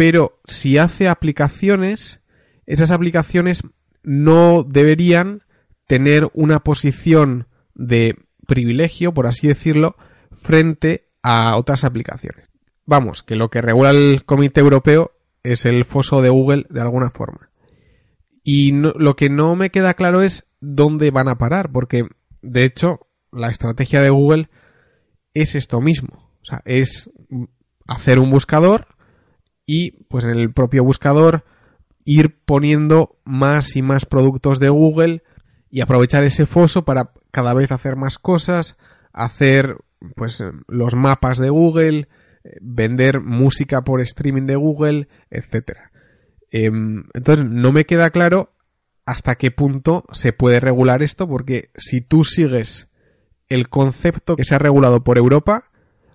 pero 0.00 0.40
si 0.46 0.78
hace 0.78 1.10
aplicaciones, 1.10 2.22
esas 2.64 2.90
aplicaciones 2.90 3.64
no 4.02 4.62
deberían 4.62 5.42
tener 5.86 6.30
una 6.32 6.60
posición 6.60 7.48
de 7.74 8.16
privilegio, 8.46 9.12
por 9.12 9.26
así 9.26 9.46
decirlo, 9.46 9.96
frente 10.32 11.10
a 11.22 11.54
otras 11.58 11.84
aplicaciones. 11.84 12.48
Vamos, 12.86 13.22
que 13.22 13.36
lo 13.36 13.50
que 13.50 13.60
regula 13.60 13.90
el 13.90 14.24
Comité 14.24 14.60
Europeo 14.60 15.12
es 15.42 15.66
el 15.66 15.84
foso 15.84 16.22
de 16.22 16.30
Google 16.30 16.64
de 16.70 16.80
alguna 16.80 17.10
forma. 17.10 17.50
Y 18.42 18.72
lo 18.72 19.16
que 19.16 19.28
no 19.28 19.54
me 19.54 19.68
queda 19.68 19.92
claro 19.92 20.22
es 20.22 20.46
dónde 20.60 21.10
van 21.10 21.28
a 21.28 21.36
parar, 21.36 21.72
porque 21.72 22.06
de 22.40 22.64
hecho 22.64 23.00
la 23.32 23.50
estrategia 23.50 24.00
de 24.00 24.08
Google 24.08 24.48
es 25.34 25.54
esto 25.54 25.82
mismo. 25.82 26.30
O 26.40 26.44
sea, 26.46 26.62
es 26.64 27.10
hacer 27.86 28.18
un 28.18 28.30
buscador 28.30 28.86
y 29.70 29.92
pues 30.08 30.24
en 30.24 30.30
el 30.30 30.52
propio 30.52 30.82
buscador 30.82 31.44
ir 32.04 32.36
poniendo 32.44 33.20
más 33.22 33.76
y 33.76 33.82
más 33.82 34.04
productos 34.04 34.58
de 34.58 34.68
Google 34.68 35.22
y 35.70 35.80
aprovechar 35.80 36.24
ese 36.24 36.44
foso 36.44 36.84
para 36.84 37.12
cada 37.30 37.54
vez 37.54 37.70
hacer 37.70 37.94
más 37.94 38.18
cosas, 38.18 38.76
hacer 39.12 39.76
pues 40.16 40.42
los 40.66 40.94
mapas 40.96 41.38
de 41.38 41.50
Google, 41.50 42.08
eh, 42.42 42.56
vender 42.60 43.20
música 43.20 43.84
por 43.84 44.00
streaming 44.00 44.46
de 44.46 44.56
Google, 44.56 45.06
etcétera. 45.30 45.92
Em, 46.50 47.04
entonces 47.14 47.46
no 47.46 47.70
me 47.70 47.84
queda 47.86 48.10
claro 48.10 48.52
hasta 49.06 49.36
qué 49.36 49.52
punto 49.52 50.04
se 50.10 50.32
puede 50.32 50.58
regular 50.58 51.00
esto, 51.00 51.28
porque 51.28 51.70
si 51.76 52.00
tú 52.00 52.24
sigues 52.24 52.88
el 53.46 53.68
concepto 53.68 54.34
que 54.34 54.42
se 54.42 54.56
ha 54.56 54.58
regulado 54.58 55.04
por 55.04 55.16
Europa, 55.16 55.70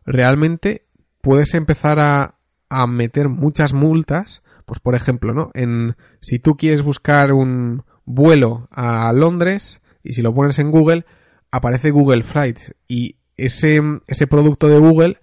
realmente 0.06 0.88
puedes 1.22 1.54
empezar 1.54 2.02
a, 2.02 2.36
a 2.70 2.88
meter 2.88 3.30
muchas 3.30 3.74
multas. 3.74 4.44
Pues 4.66 4.80
por 4.80 4.96
ejemplo, 4.96 5.34
¿no? 5.34 5.52
En, 5.54 5.96
si 6.22 6.40
tú 6.40 6.58
quieres 6.58 6.82
buscar 6.82 7.34
un 7.34 7.84
vuelo 8.06 8.68
a 8.72 9.12
Londres 9.14 9.82
y 10.04 10.14
si 10.14 10.22
lo 10.22 10.34
pones 10.34 10.58
en 10.60 10.72
Google, 10.72 11.06
aparece 11.52 11.92
Google 11.92 12.24
Flights 12.24 12.76
y 12.88 13.18
ese, 13.38 13.82
ese 14.08 14.28
producto 14.28 14.68
de 14.68 14.80
Google 14.80 15.20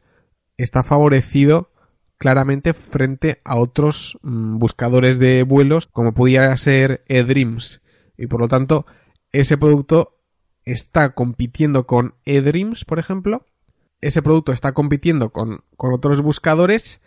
está 0.57 0.83
favorecido 0.83 1.73
claramente 2.19 2.73
frente 2.73 3.41
a 3.45 3.57
otros 3.57 4.19
mm, 4.23 4.59
buscadores 4.59 5.19
de 5.19 5.43
vuelos 5.43 5.89
como 5.89 6.15
pudiera 6.15 6.57
ser 6.57 7.05
eDreams 7.09 7.83
y 8.17 8.29
por 8.29 8.41
lo 8.41 8.49
tanto 8.49 8.87
ese 9.33 9.59
producto 9.59 10.21
está 10.65 11.15
compitiendo 11.15 11.87
con 11.87 12.15
eDreams 12.25 12.85
por 12.85 13.01
ejemplo 13.01 13.45
ese 14.01 14.23
producto 14.23 14.53
está 14.53 14.73
compitiendo 14.73 15.31
con, 15.31 15.65
otros 15.77 16.21
buscadores 16.21 17.01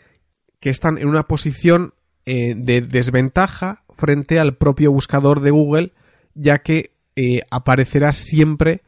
que 0.66 0.72
están 0.72 0.98
en 0.98 1.08
una 1.08 1.28
posición 1.28 1.94
eh, 2.26 2.56
de 2.58 2.82
desventaja 2.82 3.84
frente 3.96 4.40
al 4.40 4.56
propio 4.56 4.92
buscador 4.92 5.42
de 5.42 5.52
Google 5.52 5.94
ya 6.34 6.58
que 6.58 6.96
eh, 7.16 7.42
aparecerá 7.52 8.14
siempre 8.14 8.82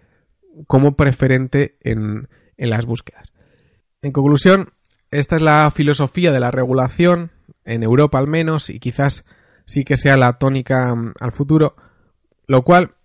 como 0.66 0.96
preferente 0.96 1.78
en, 1.82 2.30
en 2.58 2.70
las 2.72 2.88
búsquedas. 2.88 3.32
En 4.02 4.12
conclusión, 4.12 4.74
esta 5.12 5.36
es 5.36 5.44
la 5.44 5.70
filosofía 5.70 6.32
de 6.32 6.40
la 6.40 6.50
regulación, 6.50 7.30
en 7.63 7.84
Europa 7.84 8.18
al 8.18 8.26
menos, 8.26 8.72
y 8.72 8.80
quizás 8.80 9.24
sí 9.68 9.84
que 9.84 9.98
sea 9.98 10.18
la 10.18 10.40
tónica 10.40 10.96
mm, 10.96 11.13
al 11.20 11.32
futuro, 11.32 11.76
lo 12.48 12.63
cual 12.63 12.96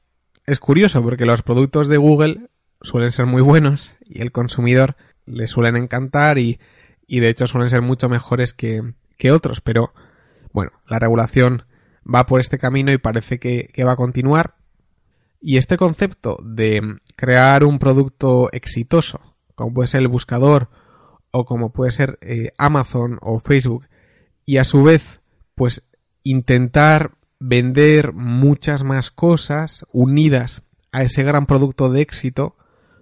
es 0.46 0.60
curioso 0.60 1.02
porque 1.02 1.26
los 1.26 1.42
productos 1.42 1.88
de 1.88 1.98
Google 1.98 2.48
suelen 2.80 3.12
ser 3.12 3.26
muy 3.26 3.42
buenos 3.42 3.94
y 4.06 4.22
el 4.22 4.32
consumidor 4.32 4.96
le 5.26 5.46
suelen 5.46 5.76
encantar 5.76 6.38
y, 6.38 6.58
y 7.12 7.20
de 7.20 7.28
hecho 7.28 7.46
suelen 7.46 7.68
ser 7.68 7.82
mucho 7.82 8.08
mejores 8.08 8.54
que, 8.54 8.94
que, 9.18 9.32
otros, 9.32 9.60
pero 9.60 9.92
bueno, 10.54 10.72
la 10.88 10.98
regulación 10.98 11.64
va 12.02 12.24
por 12.24 12.40
este 12.40 12.56
camino 12.56 12.90
y 12.90 12.96
parece 12.96 13.38
que, 13.38 13.68
que 13.74 13.84
va 13.84 13.92
a 13.92 13.96
continuar. 13.96 14.54
Y 15.38 15.58
este 15.58 15.76
concepto 15.76 16.38
de 16.42 16.80
crear 17.14 17.64
un 17.64 17.78
producto 17.78 18.50
exitoso, 18.52 19.20
como 19.54 19.74
puede 19.74 19.88
ser 19.88 20.00
el 20.00 20.08
buscador 20.08 20.70
o 21.32 21.44
como 21.44 21.70
puede 21.70 21.92
ser 21.92 22.18
eh, 22.22 22.54
Amazon 22.56 23.18
o 23.20 23.40
Facebook, 23.40 23.88
y 24.46 24.56
a 24.56 24.64
su 24.64 24.82
vez, 24.82 25.20
pues 25.54 25.82
intentar 26.22 27.10
vender 27.38 28.14
muchas 28.14 28.84
más 28.84 29.10
cosas 29.10 29.84
unidas 29.92 30.62
a 30.92 31.02
ese 31.02 31.24
gran 31.24 31.44
producto 31.44 31.90
de 31.90 32.00
éxito, 32.00 32.56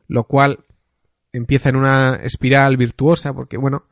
lo 0.08 0.24
cual 0.24 0.64
empieza 1.32 1.68
en 1.68 1.76
una 1.76 2.16
espiral 2.24 2.76
virtuosa, 2.76 3.32
porque 3.32 3.56
bueno, 3.56 3.84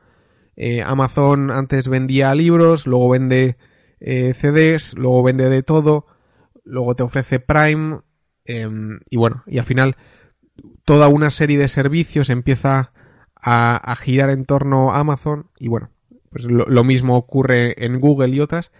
eh, 0.60 0.82
Amazon 0.84 1.52
antes 1.52 1.88
vendía 1.88 2.34
libros, 2.34 2.88
luego 2.88 3.10
vende 3.10 3.56
eh, 4.00 4.34
CDs, 4.34 4.92
luego 4.94 5.22
vende 5.22 5.48
de 5.48 5.62
todo, 5.62 6.06
luego 6.64 6.96
te 6.96 7.04
ofrece 7.04 7.38
Prime, 7.38 8.00
em, 8.44 8.98
y 9.08 9.16
bueno, 9.16 9.44
y 9.46 9.58
al 9.58 9.66
final 9.66 9.96
toda 10.84 11.06
una 11.06 11.30
serie 11.30 11.58
de 11.58 11.68
servicios 11.68 12.28
empieza 12.28 12.92
a, 13.40 13.94
girar 14.00 14.30
en 14.30 14.46
torno 14.46 14.90
a 14.90 14.98
Amazon 14.98 15.48
y 15.60 15.68
bueno, 15.68 15.90
pues 16.28 16.44
lo, 16.44 16.82
mismo 16.82 17.16
ocurre 17.16 17.84
en 17.84 18.00
Google 18.00 18.34
y 18.34 18.40
otras. 18.40 18.72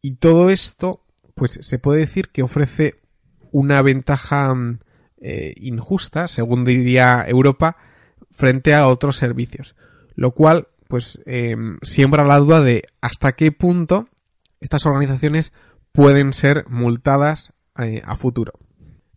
Y 0.00 0.16
todo 0.16 0.48
esto 0.48 1.04
pues 1.34 1.58
se 1.60 1.78
puede 1.78 2.00
decir 2.00 2.30
que 2.30 2.42
ofrece 2.42 3.02
una 3.52 3.82
ventaja 3.82 4.54
mm, 4.54 4.78
eh, 5.20 5.52
injusta, 5.56 6.26
según 6.26 6.64
diría 6.64 7.22
Europa, 7.28 7.76
frente 8.30 8.72
a 8.72 8.88
otros 8.88 9.16
servicios, 9.16 9.76
lo 10.14 10.32
cual 10.32 10.68
pues 10.88 11.20
em, 11.26 11.78
siembra 11.82 12.24
la 12.24 12.38
duda 12.38 12.62
de 12.62 12.84
hasta 13.00 13.32
qué 13.32 13.52
punto 13.52 14.08
estas 14.60 14.86
organizaciones 14.86 15.52
pueden 15.92 16.32
ser 16.32 16.64
multadas 16.68 17.52
eh, 17.78 18.02
a 18.04 18.16
futuro. 18.16 18.52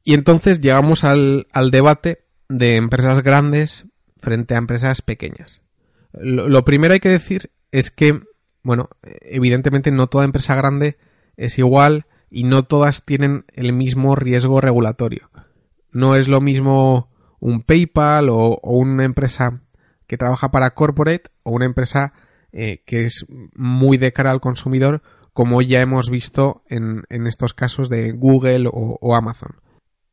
Y 0.04 0.14
entonces 0.14 0.62
llegamos 0.62 1.04
al, 1.04 1.48
al 1.52 1.72
debate 1.72 2.26
de 2.50 2.76
empresas 2.76 3.24
grandes 3.24 3.86
frente 4.18 4.56
a 4.56 4.60
empresas 4.60 5.02
pequeñas. 5.02 5.62
Lo, 6.14 6.66
primero 6.66 6.94
hay 6.94 7.00
que 7.00 7.10
decir 7.10 7.52
es 7.72 7.92
que, 7.92 8.22
bueno, 8.64 8.90
evidentemente 9.22 9.92
no 9.92 10.08
toda 10.08 10.26
empresa 10.26 10.56
grande 10.56 10.98
es 11.38 11.58
igual 11.58 12.06
y 12.30 12.44
no 12.44 12.64
todas 12.64 13.06
tienen 13.06 13.46
el 13.54 13.74
mismo 13.74 14.16
riesgo 14.16 14.62
regulatorio. 14.62 15.30
No 15.92 16.16
es 16.16 16.28
lo 16.28 16.42
mismo 16.42 17.10
un 17.40 17.62
PayPal 17.64 18.30
o, 18.30 18.60
una 18.62 19.04
empresa 19.04 19.62
que 20.12 20.18
trabaja 20.18 20.52
para 20.52 20.72
corporate 20.72 21.32
o 21.44 21.52
una 21.52 21.64
empresa 21.64 22.12
eh, 22.52 22.84
que 22.86 23.06
es 23.06 23.26
muy 23.56 23.96
de 23.96 24.12
cara 24.12 24.32
al 24.32 24.42
consumidor, 24.42 25.02
como 25.32 25.62
ya 25.62 25.80
hemos 25.80 26.10
visto 26.10 26.64
en, 26.68 27.06
estos 27.28 27.54
casos 27.54 27.88
de 27.88 28.12
Google 28.12 28.70
o 28.70 29.16
Amazon. 29.16 29.62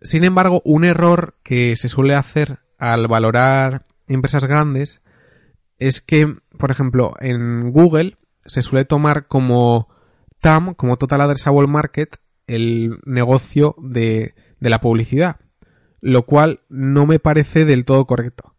Sin 0.01 0.23
embargo, 0.23 0.63
un 0.65 0.85
error 0.85 1.35
que 1.43 1.75
se 1.75 1.89
suele 1.89 2.15
hacer 2.15 2.61
al 2.79 3.09
valorar 3.09 3.87
empresas 4.07 4.45
grandes 4.45 5.03
es 5.81 6.01
que, 6.01 6.33
por 6.57 6.71
ejemplo, 6.71 7.15
en 7.19 7.73
Google 7.73 8.19
se 8.47 8.63
suele 8.63 8.85
tomar 8.85 9.27
como 9.27 9.89
TAM, 10.41 10.75
como 10.75 10.97
Total 10.97 11.23
Addressable 11.23 11.67
Market, 11.67 12.21
el 12.47 13.01
negocio 13.05 13.75
de, 13.83 14.37
de 14.61 14.71
la 14.71 14.81
publicidad, 14.81 15.41
lo 16.01 16.25
cual 16.25 16.61
no 16.69 17.05
me 17.05 17.19
parece 17.19 17.65
del 17.65 17.85
todo 17.85 18.07
correcto. 18.07 18.55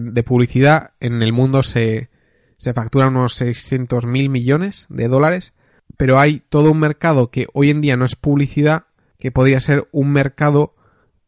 De 0.00 0.22
publicidad 0.22 0.92
en 1.00 1.22
el 1.22 1.32
mundo 1.32 1.62
se, 1.62 2.10
se 2.56 2.72
factura 2.72 3.08
unos 3.08 3.34
600 3.34 4.06
mil 4.06 4.28
millones 4.28 4.86
de 4.88 5.08
dólares, 5.08 5.52
pero 5.96 6.18
hay 6.18 6.42
todo 6.48 6.70
un 6.70 6.78
mercado 6.78 7.30
que 7.30 7.46
hoy 7.52 7.70
en 7.70 7.80
día 7.80 7.96
no 7.96 8.04
es 8.04 8.16
publicidad, 8.16 8.86
que 9.18 9.30
podría 9.30 9.60
ser 9.60 9.88
un 9.92 10.12
mercado 10.12 10.74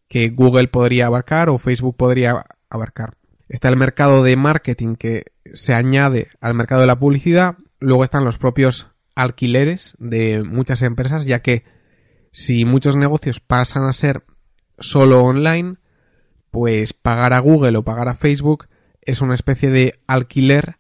que 0.09 0.29
Google 0.31 0.69
podría 0.69 1.07
abarcar 1.07 1.49
o 1.49 1.59
Facebook 1.59 1.97
podría 1.97 2.47
abarcar. 2.71 3.17
Está 3.49 3.69
el 3.69 3.77
mercado 3.77 4.23
de 4.23 4.37
marketing 4.37 4.97
que 4.97 5.33
se 5.53 5.75
añade 5.75 6.29
al 6.41 6.55
mercado 6.55 6.81
de 6.81 6.87
la 6.87 6.99
publicidad, 6.99 7.57
luego 7.79 8.05
están 8.05 8.25
los 8.25 8.39
propios 8.39 8.89
alquileres 9.15 9.95
de 9.99 10.43
muchas 10.43 10.83
empresas, 10.83 11.25
ya 11.25 11.41
que 11.41 11.65
si 12.33 12.65
muchos 12.65 12.97
negocios 12.97 13.41
pasan 13.41 13.85
a 13.85 13.93
ser 13.93 14.25
solo 14.79 15.23
online, 15.23 15.77
pues 16.55 16.93
pagar 16.93 17.33
a 17.33 17.41
Google 17.41 17.79
o 17.79 17.83
pagar 17.83 18.09
a 18.09 18.15
Facebook 18.15 18.69
es 19.03 19.21
una 19.21 19.35
especie 19.35 19.71
de 19.71 19.99
alquiler 20.07 20.77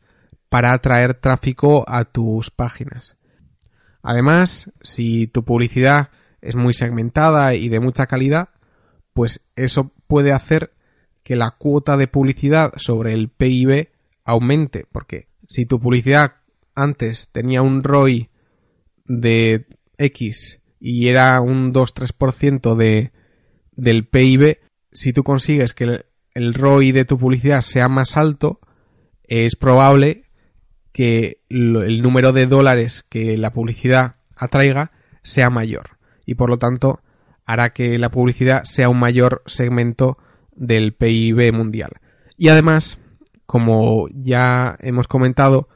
para 0.49 0.73
atraer 0.73 1.15
tráfico 1.15 1.85
a 1.89 2.05
tus 2.05 2.53
páginas. 2.53 3.17
Además, 4.01 4.71
si 4.83 5.27
tu 5.27 5.45
publicidad 5.45 6.11
es 6.41 6.55
muy 6.55 6.75
segmentada 6.75 7.55
y 7.55 7.69
de 7.71 7.81
mucha 7.81 8.07
calidad, 8.07 8.51
pues 9.15 9.41
eso 9.57 9.91
puede 10.07 10.31
hacer 10.31 10.73
que 11.25 11.35
la 11.35 11.57
cuota 11.59 11.97
de 11.97 12.07
publicidad 12.07 12.73
sobre 12.77 13.13
el 13.13 13.29
PIB 13.29 13.89
aumente, 14.25 14.87
porque 14.93 15.27
si 15.49 15.67
tu 15.67 15.81
publicidad 15.81 16.37
antes 16.77 17.31
tenía 17.33 17.63
un 17.63 17.83
ROI 17.83 18.31
de 19.07 19.67
X 19.99 20.61
y 20.79 21.09
era 21.09 21.41
un 21.41 21.75
2-3% 21.75 22.77
de, 22.77 23.11
del 23.73 24.07
PIB, 24.07 24.59
si 24.95 25.13
tú 25.13 25.25
consigues 25.25 25.75
que 25.75 26.05
el, 26.35 26.55
ROI 26.55 26.93
de 26.93 27.05
tu 27.05 27.19
publicidad 27.19 27.61
sea 27.61 27.89
más 27.89 28.17
alto, 28.17 28.61
es 29.25 29.57
probable 29.57 30.25
que 30.93 31.41
el 31.49 32.01
número 32.01 32.33
de 32.33 32.47
dólares 32.47 33.05
que 33.09 33.37
la 33.37 33.53
publicidad 33.53 34.17
atraiga 34.37 34.93
sea 35.23 35.51
mayor 35.51 35.99
y 36.25 36.37
por 36.37 36.49
lo 36.49 36.59
tanto 36.59 37.01
hará 37.45 37.71
que 37.73 37.99
la 37.99 38.11
publicidad 38.11 38.65
sea 38.65 38.89
un 38.89 38.99
mayor 38.99 39.43
segmento 39.47 40.17
del 40.55 40.95
PIB 40.95 41.53
mundial. 41.53 41.91
Y 42.37 42.49
además, 42.49 42.99
como 43.47 44.09
ya 44.11 44.77
hemos 44.81 45.09
comentado, 45.09 45.69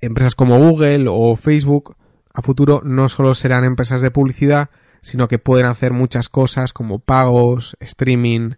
empresas 0.00 0.34
como 0.34 0.58
Google 0.58 1.06
o 1.08 1.36
Facebook 1.36 1.96
a 2.32 2.42
futuro 2.42 2.80
no 2.84 3.08
solo 3.08 3.34
serán 3.34 3.64
empresas 3.64 4.00
de 4.00 4.10
publicidad, 4.10 4.70
sino 5.04 5.28
que 5.28 5.38
pueden 5.38 5.66
hacer 5.66 5.92
muchas 5.92 6.28
cosas 6.28 6.72
como 6.72 6.98
pagos, 6.98 7.76
streaming, 7.78 8.52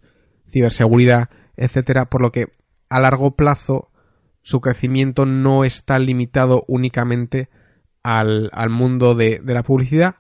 ciberseguridad, 0.49 1.29
etcétera, 1.57 2.07
por 2.07 2.23
lo 2.23 2.31
que 2.31 2.53
a 2.89 3.01
largo 3.01 3.33
plazo 3.33 3.91
su 4.43 4.61
crecimiento 4.61 5.27
no 5.27 5.65
está 5.65 5.99
limitado 5.99 6.65
únicamente 6.69 7.51
al, 8.05 8.51
mundo 8.71 9.17
de, 9.17 9.43
la 9.45 9.65
publicidad, 9.65 10.17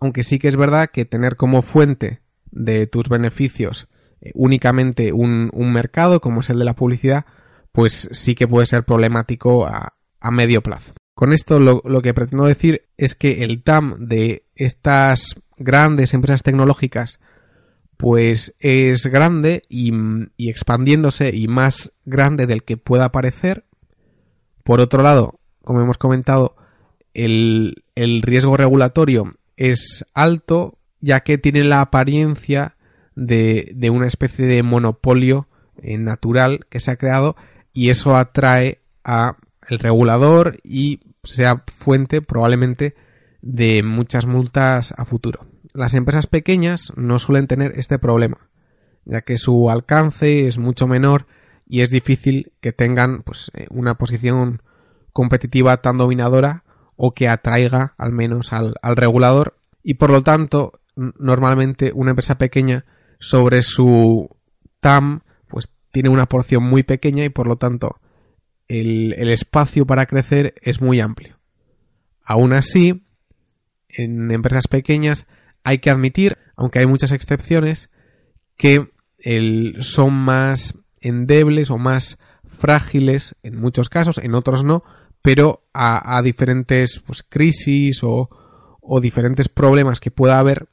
aunque 0.00 0.24
sí 0.24 0.38
que 0.38 0.48
es 0.48 0.56
verdad 0.56 0.88
que 0.90 1.04
tener 1.04 1.36
como 1.36 1.60
fuente 1.60 2.22
de 2.50 2.86
tus 2.86 3.10
beneficios 3.10 3.88
eh, 4.22 4.30
únicamente 4.34 5.12
un, 5.12 5.50
mercado 5.52 6.22
como 6.22 6.40
es 6.40 6.48
el 6.48 6.58
de 6.58 6.64
la 6.64 6.74
publicidad, 6.74 7.26
pues 7.70 8.08
sí 8.12 8.34
que 8.34 8.48
puede 8.48 8.66
ser 8.66 8.84
problemático 8.84 9.66
a, 9.66 9.92
medio 10.32 10.62
plazo. 10.62 10.92
Con 11.14 11.32
esto 11.32 11.60
lo, 11.60 11.82
lo, 11.84 12.02
que 12.02 12.12
pretendo 12.12 12.46
decir 12.46 12.88
es 12.96 13.14
que 13.14 13.44
el 13.44 13.62
TAM 13.62 14.08
de 14.08 14.44
estas 14.56 15.36
grandes 15.56 16.14
empresas 16.14 16.42
tecnológicas 16.42 17.18
pues 17.96 18.54
es 18.58 19.06
grande 19.06 19.62
y, 19.68 19.90
expandiéndose 20.38 21.34
y 21.34 21.48
más 21.48 21.92
grande 22.04 22.46
del 22.46 22.62
que 22.62 22.76
pueda 22.76 23.10
parecer. 23.10 23.64
Por 24.64 24.80
otro 24.80 25.02
lado, 25.02 25.40
como 25.62 25.80
hemos 25.80 25.98
comentado, 25.98 26.56
el, 27.14 27.82
riesgo 27.94 28.56
regulatorio 28.56 29.36
es 29.56 30.04
alto 30.12 30.78
ya 31.00 31.20
que 31.20 31.38
tiene 31.38 31.64
la 31.64 31.80
apariencia 31.80 32.76
de, 33.14 33.72
de 33.74 33.90
una 33.90 34.06
especie 34.06 34.44
de 34.44 34.62
monopolio 34.62 35.48
eh, 35.82 35.96
natural 35.96 36.66
que 36.68 36.80
se 36.80 36.90
ha 36.90 36.96
creado 36.96 37.36
y 37.72 37.90
eso 37.90 38.14
atrae 38.14 38.80
a 39.04 39.36
el 39.68 39.78
regulador 39.78 40.58
y 40.62 41.00
sea 41.24 41.64
fuente 41.78 42.22
probablemente 42.22 42.94
de 43.46 43.84
muchas 43.84 44.26
multas 44.26 44.92
a 44.96 45.04
futuro. 45.04 45.46
Las 45.72 45.94
empresas 45.94 46.26
pequeñas 46.26 46.92
no 46.96 47.18
suelen 47.18 47.46
tener 47.46 47.78
este 47.78 47.98
problema, 47.98 48.48
ya 49.04 49.20
que 49.20 49.38
su 49.38 49.70
alcance 49.70 50.48
es 50.48 50.58
mucho 50.58 50.88
menor 50.88 51.26
y 51.64 51.82
es 51.82 51.90
difícil 51.90 52.52
que 52.60 52.72
tengan 52.72 53.22
pues, 53.22 53.52
eh, 53.54 53.66
una 53.70 53.94
posición 53.94 54.62
competitiva 55.12 55.76
tan 55.76 55.96
dominadora 55.96 56.64
o 56.96 57.14
que 57.14 57.28
atraiga 57.28 57.94
al 57.98 58.10
menos 58.10 58.52
al, 58.52 58.74
regulador 58.96 59.56
y 59.82 59.94
por 59.94 60.10
lo 60.10 60.22
tanto 60.22 60.80
normalmente 60.96 61.92
una 61.94 62.10
empresa 62.10 62.38
pequeña 62.38 62.84
sobre 63.20 63.62
su 63.62 64.28
TAM 64.80 65.20
pues 65.48 65.70
tiene 65.92 66.08
una 66.08 66.26
porción 66.26 66.64
muy 66.64 66.82
pequeña 66.82 67.24
y 67.24 67.28
por 67.28 67.46
lo 67.46 67.56
tanto 67.56 68.00
el, 68.66 69.12
el 69.12 69.28
espacio 69.28 69.86
para 69.86 70.06
crecer 70.06 70.54
es 70.62 70.80
muy 70.80 71.00
amplio. 71.00 71.38
Aún 72.24 72.52
así, 72.52 73.05
en 73.96 74.30
empresas 74.30 74.68
pequeñas 74.68 75.26
hay 75.64 75.78
que 75.78 75.90
admitir, 75.90 76.38
aunque 76.56 76.78
hay 76.78 76.86
muchas 76.86 77.12
excepciones, 77.12 77.90
que 78.56 78.90
son 79.80 80.12
más 80.14 80.74
endebles 81.00 81.70
o 81.70 81.78
más 81.78 82.18
frágiles 82.44 83.34
en 83.42 83.60
muchos 83.60 83.88
casos, 83.88 84.18
en 84.18 84.34
otros 84.34 84.64
no, 84.64 84.84
pero 85.22 85.64
a, 85.72 86.22
diferentes 86.22 87.00
pues, 87.00 87.24
crisis 87.24 88.00
o, 88.02 88.30
diferentes 89.00 89.48
problemas 89.48 89.98
que 89.98 90.12
pueda 90.12 90.38
haber, 90.38 90.68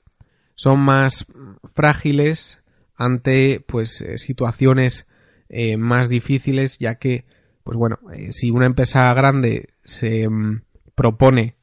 son 0.56 0.80
más 0.80 1.26
frágiles 1.74 2.62
ante 2.96 3.64
pues 3.68 4.02
eh, 4.02 4.20
situaciones 4.20 5.08
eh, 5.50 5.78
más 5.78 6.10
difíciles, 6.10 6.78
ya 6.78 6.96
que, 6.96 7.26
pues 7.64 7.78
bueno, 7.78 7.98
eh, 8.14 8.32
si 8.32 8.52
una 8.52 8.68
empresa 8.68 9.12
grande 9.16 9.70
se 9.84 10.30
mm, 10.30 10.62
propone 10.94 11.56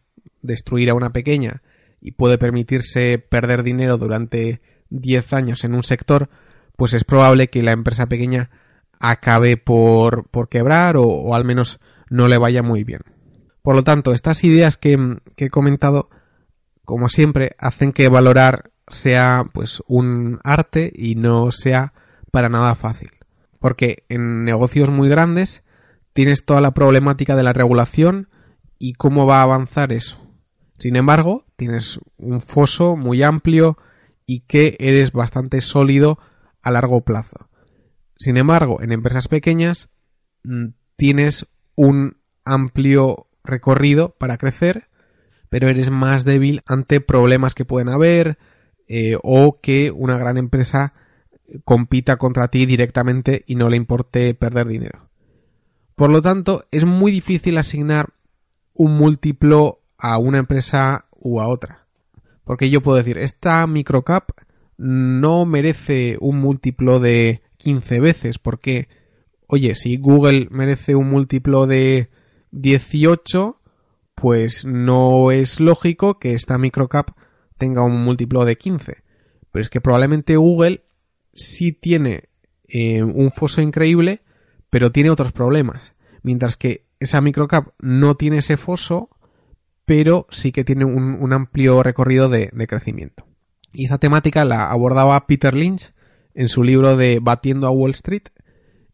destruir 0.42 0.90
a 0.90 0.94
una 0.94 1.10
pequeña 1.10 1.62
y 2.00 2.12
puede 2.12 2.38
permitirse 2.38 3.18
perder 3.18 3.62
dinero 3.62 3.98
durante 3.98 4.60
10 4.90 5.32
años 5.32 5.64
en 5.64 5.74
un 5.74 5.82
sector, 5.82 6.28
pues 6.76 6.94
es 6.94 7.04
probable 7.04 7.48
que 7.48 7.62
la 7.62 7.72
empresa 7.72 8.06
pequeña 8.06 8.50
acabe 8.98 9.56
por, 9.56 10.28
por 10.28 10.48
quebrar 10.48 10.96
o, 10.96 11.34
al 11.34 11.44
menos 11.44 11.80
no 12.08 12.28
le 12.28 12.38
vaya 12.38 12.62
muy 12.62 12.84
bien. 12.84 13.02
Por 13.62 13.74
lo 13.74 13.84
tanto, 13.84 14.12
estas 14.12 14.42
ideas 14.44 14.76
que, 14.76 15.18
que 15.36 15.46
he 15.46 15.50
comentado, 15.50 16.10
como 16.84 17.08
siempre, 17.08 17.54
hacen 17.58 17.92
que 17.92 18.08
valorar 18.08 18.70
sea 18.88 19.44
pues 19.52 19.82
un 19.86 20.40
arte 20.42 20.92
y 20.94 21.14
no 21.14 21.50
sea 21.50 21.92
para 22.30 22.48
nada 22.48 22.74
fácil. 22.74 23.10
Porque 23.58 24.04
en 24.08 24.44
negocios 24.44 24.88
muy 24.88 25.08
grandes 25.08 25.62
tienes 26.12 26.44
toda 26.44 26.60
la 26.60 26.72
problemática 26.72 27.36
de 27.36 27.42
la 27.42 27.52
regulación 27.52 28.28
y 28.78 28.94
cómo 28.94 29.26
va 29.26 29.40
a 29.40 29.44
avanzar 29.44 29.92
eso. 29.92 30.18
Sin 30.80 30.96
embargo, 30.96 31.44
tienes 31.56 32.00
un 32.16 32.40
foso 32.40 32.96
muy 32.96 33.22
amplio 33.22 33.76
y 34.24 34.40
que 34.40 34.78
eres 34.80 35.12
bastante 35.12 35.60
sólido 35.60 36.18
a 36.62 36.70
largo 36.70 37.02
plazo. 37.02 37.50
Sin 38.16 38.38
embargo, 38.38 38.80
en 38.80 38.90
empresas 38.90 39.28
pequeñas 39.28 39.90
mm, 40.42 40.68
tienes 40.96 41.46
un 41.76 42.16
amplio 42.46 43.26
recorrido 43.44 44.16
para 44.18 44.38
crecer, 44.38 44.88
pero 45.50 45.68
eres 45.68 45.90
más 45.90 46.24
débil 46.24 46.62
ante 46.64 47.02
problemas 47.02 47.54
que 47.54 47.66
pueden 47.66 47.90
haber 47.90 48.38
eh, 48.88 49.18
o 49.22 49.60
que 49.60 49.90
una 49.90 50.16
gran 50.16 50.38
empresa 50.38 50.94
compita 51.66 52.16
contra 52.16 52.48
ti 52.48 52.64
directamente 52.64 53.44
y 53.46 53.56
no 53.56 53.68
le 53.68 53.76
importe 53.76 54.32
perder 54.32 54.66
dinero. 54.66 55.10
Por 55.94 56.08
lo 56.08 56.22
tanto, 56.22 56.64
es 56.70 56.86
muy 56.86 57.12
difícil 57.12 57.58
asignar 57.58 58.14
un 58.72 58.96
múltiplo 58.96 59.79
a 60.00 60.18
una 60.18 60.38
empresa 60.38 61.06
u 61.18 61.40
a 61.40 61.48
otra. 61.48 61.86
Porque 62.44 62.70
yo 62.70 62.80
puedo 62.80 62.98
decir, 62.98 63.18
esta 63.18 63.66
microcap 63.66 64.30
no 64.76 65.44
merece 65.44 66.16
un 66.20 66.38
múltiplo 66.40 67.00
de 67.00 67.42
15 67.58 68.00
veces, 68.00 68.38
porque, 68.38 68.88
oye, 69.46 69.74
si 69.74 69.98
Google 69.98 70.48
merece 70.50 70.94
un 70.94 71.10
múltiplo 71.10 71.66
de 71.66 72.08
18, 72.52 73.60
pues 74.14 74.64
no 74.64 75.30
es 75.30 75.60
lógico 75.60 76.18
que 76.18 76.32
esta 76.32 76.58
microcap 76.58 77.10
tenga 77.58 77.84
un 77.84 78.02
múltiplo 78.02 78.44
de 78.44 78.56
15. 78.56 78.96
Pero 79.52 79.62
es 79.62 79.70
que 79.70 79.80
probablemente 79.80 80.36
Google 80.36 80.82
sí 81.32 81.72
tiene 81.72 82.30
eh, 82.68 83.02
un 83.02 83.30
foso 83.30 83.60
increíble, 83.60 84.22
pero 84.70 84.92
tiene 84.92 85.10
otros 85.10 85.32
problemas. 85.32 85.92
Mientras 86.22 86.56
que 86.56 86.86
esa 87.00 87.20
microcap 87.20 87.68
no 87.80 88.14
tiene 88.14 88.38
ese 88.38 88.56
foso, 88.56 89.10
pero 89.90 90.28
sí 90.30 90.52
que 90.52 90.62
tiene 90.62 90.84
un, 90.84 91.32
amplio 91.32 91.82
recorrido 91.82 92.28
de, 92.28 92.48
crecimiento. 92.68 93.26
Y 93.72 93.86
esa 93.86 93.98
temática 93.98 94.44
la 94.44 94.70
abordaba 94.70 95.26
Peter 95.26 95.52
Lynch 95.52 95.92
en 96.32 96.48
su 96.48 96.62
libro 96.62 96.96
de 96.96 97.18
Batiendo 97.20 97.66
a 97.66 97.72
Wall 97.72 97.90
Street 97.90 98.28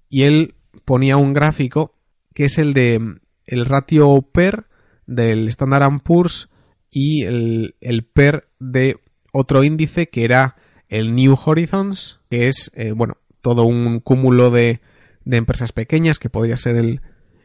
y 0.09 0.23
él 0.23 0.55
ponía 0.87 1.19
un 1.19 1.35
gráfico 1.35 1.99
que 2.33 2.47
es 2.47 2.57
el 2.57 2.73
de 2.73 3.19
el 3.45 3.67
ratio 3.67 4.23
PER 4.23 4.69
del 5.07 5.49
Standard 5.49 6.01
Poor's 6.03 6.49
y 6.91 7.25
el, 7.25 7.75
el 7.83 8.07
PER 8.07 8.49
de 8.59 8.97
otro 9.33 9.65
índice 9.65 10.09
que 10.09 10.25
era 10.25 10.57
el 10.89 11.15
New 11.15 11.37
Horizons, 11.45 12.21
que 12.31 12.49
es, 12.49 12.71
eh, 12.75 12.93
bueno, 12.93 13.19
todo 13.43 13.65
un 13.65 14.01
cúmulo 14.01 14.51
de, 14.51 14.81
de 15.27 15.37
empresas 15.37 15.73
pequeñas, 15.73 16.19
que 16.19 16.31
podría 16.31 16.57
ser 16.57 16.77
el, 16.77 17.03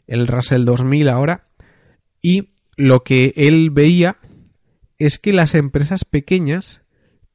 el 0.07 0.27
Russell 0.27 0.63
2000 0.63 1.09
ahora, 1.09 1.49
y 2.21 2.51
lo 2.81 3.03
que 3.03 3.33
él 3.35 3.69
veía 3.69 4.17
es 4.97 5.19
que 5.19 5.33
las 5.33 5.53
empresas 5.53 6.03
pequeñas 6.03 6.81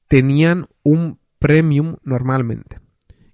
tenían 0.09 0.67
un 0.83 1.21
premium 1.39 1.99
normalmente. 2.03 2.81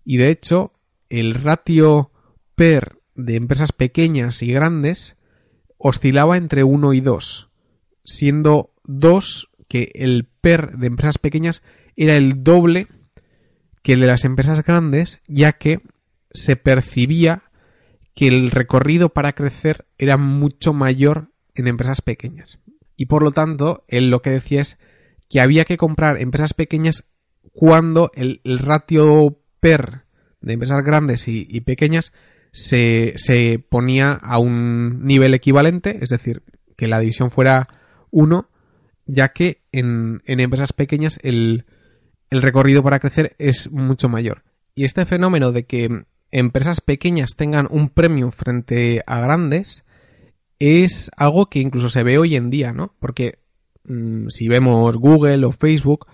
Y 0.04 0.18
de 0.18 0.28
hecho, 0.28 0.74
el 1.08 1.34
ratio 1.34 2.10
PER 2.54 2.98
de 3.14 3.36
empresas 3.36 3.72
pequeñas 3.72 4.42
y 4.42 4.52
grandes 4.52 5.16
oscilaba 5.78 6.36
entre 6.36 6.64
1 6.64 6.92
y 6.92 7.00
2, 7.00 7.48
siendo 8.04 8.74
2 8.84 9.48
que 9.66 9.90
el 9.94 10.28
PER 10.42 10.76
de 10.76 10.88
empresas 10.88 11.16
pequeñas 11.16 11.62
era 11.96 12.16
el 12.16 12.44
doble 12.44 12.88
que 13.82 13.94
el 13.94 14.00
de 14.00 14.06
las 14.08 14.26
empresas 14.26 14.62
grandes, 14.62 15.22
ya 15.28 15.52
que 15.52 15.80
se 16.30 16.56
percibía 16.56 17.44
que 18.14 18.28
el 18.28 18.50
recorrido 18.50 19.08
para 19.08 19.32
crecer 19.32 19.86
era 19.96 20.18
mucho 20.18 20.74
mayor 20.74 21.31
en 21.54 21.66
empresas 21.66 22.00
pequeñas. 22.02 22.58
Y 22.96 23.06
por 23.06 23.22
lo 23.22 23.32
tanto, 23.32 23.84
él 23.88 24.10
lo 24.10 24.22
que 24.22 24.30
decía 24.30 24.60
es 24.60 24.78
que 25.28 25.40
había 25.40 25.64
que 25.64 25.76
comprar 25.76 26.20
empresas 26.20 26.54
pequeñas 26.54 27.04
cuando 27.52 28.10
el, 28.14 28.40
ratio 28.44 29.38
PER 29.60 30.02
de 30.40 30.54
empresas 30.54 30.82
grandes 30.84 31.28
y, 31.28 31.60
pequeñas 31.60 32.12
se, 32.52 33.14
se, 33.16 33.58
ponía 33.58 34.12
a 34.12 34.38
un 34.38 35.04
nivel 35.04 35.34
equivalente, 35.34 35.98
es 36.02 36.10
decir, 36.10 36.42
que 36.76 36.86
la 36.86 37.00
división 37.00 37.30
fuera 37.30 37.68
1, 38.10 38.48
ya 39.06 39.28
que 39.28 39.62
en, 39.72 40.22
en 40.26 40.40
empresas 40.40 40.72
pequeñas 40.72 41.18
el, 41.22 41.64
el 42.30 42.42
recorrido 42.42 42.82
para 42.82 42.98
crecer 42.98 43.34
es 43.38 43.70
mucho 43.70 44.08
mayor. 44.08 44.42
Y 44.74 44.84
este 44.84 45.04
fenómeno 45.06 45.52
de 45.52 45.64
que 45.64 46.04
empresas 46.30 46.80
pequeñas 46.80 47.36
tengan 47.36 47.68
un 47.70 47.90
premio 47.90 48.30
frente 48.30 49.02
a 49.06 49.20
grandes 49.20 49.84
es 50.62 51.10
algo 51.16 51.46
que 51.46 51.58
incluso 51.58 51.88
se 51.88 52.04
ve 52.04 52.18
hoy 52.18 52.36
en 52.36 52.48
día, 52.48 52.72
¿no? 52.72 52.94
Porque 53.00 53.40
mm, 53.84 54.28
si 54.28 54.48
vemos 54.48 54.96
Google 54.96 55.44
o 55.44 55.52
Facebook, 55.52 56.06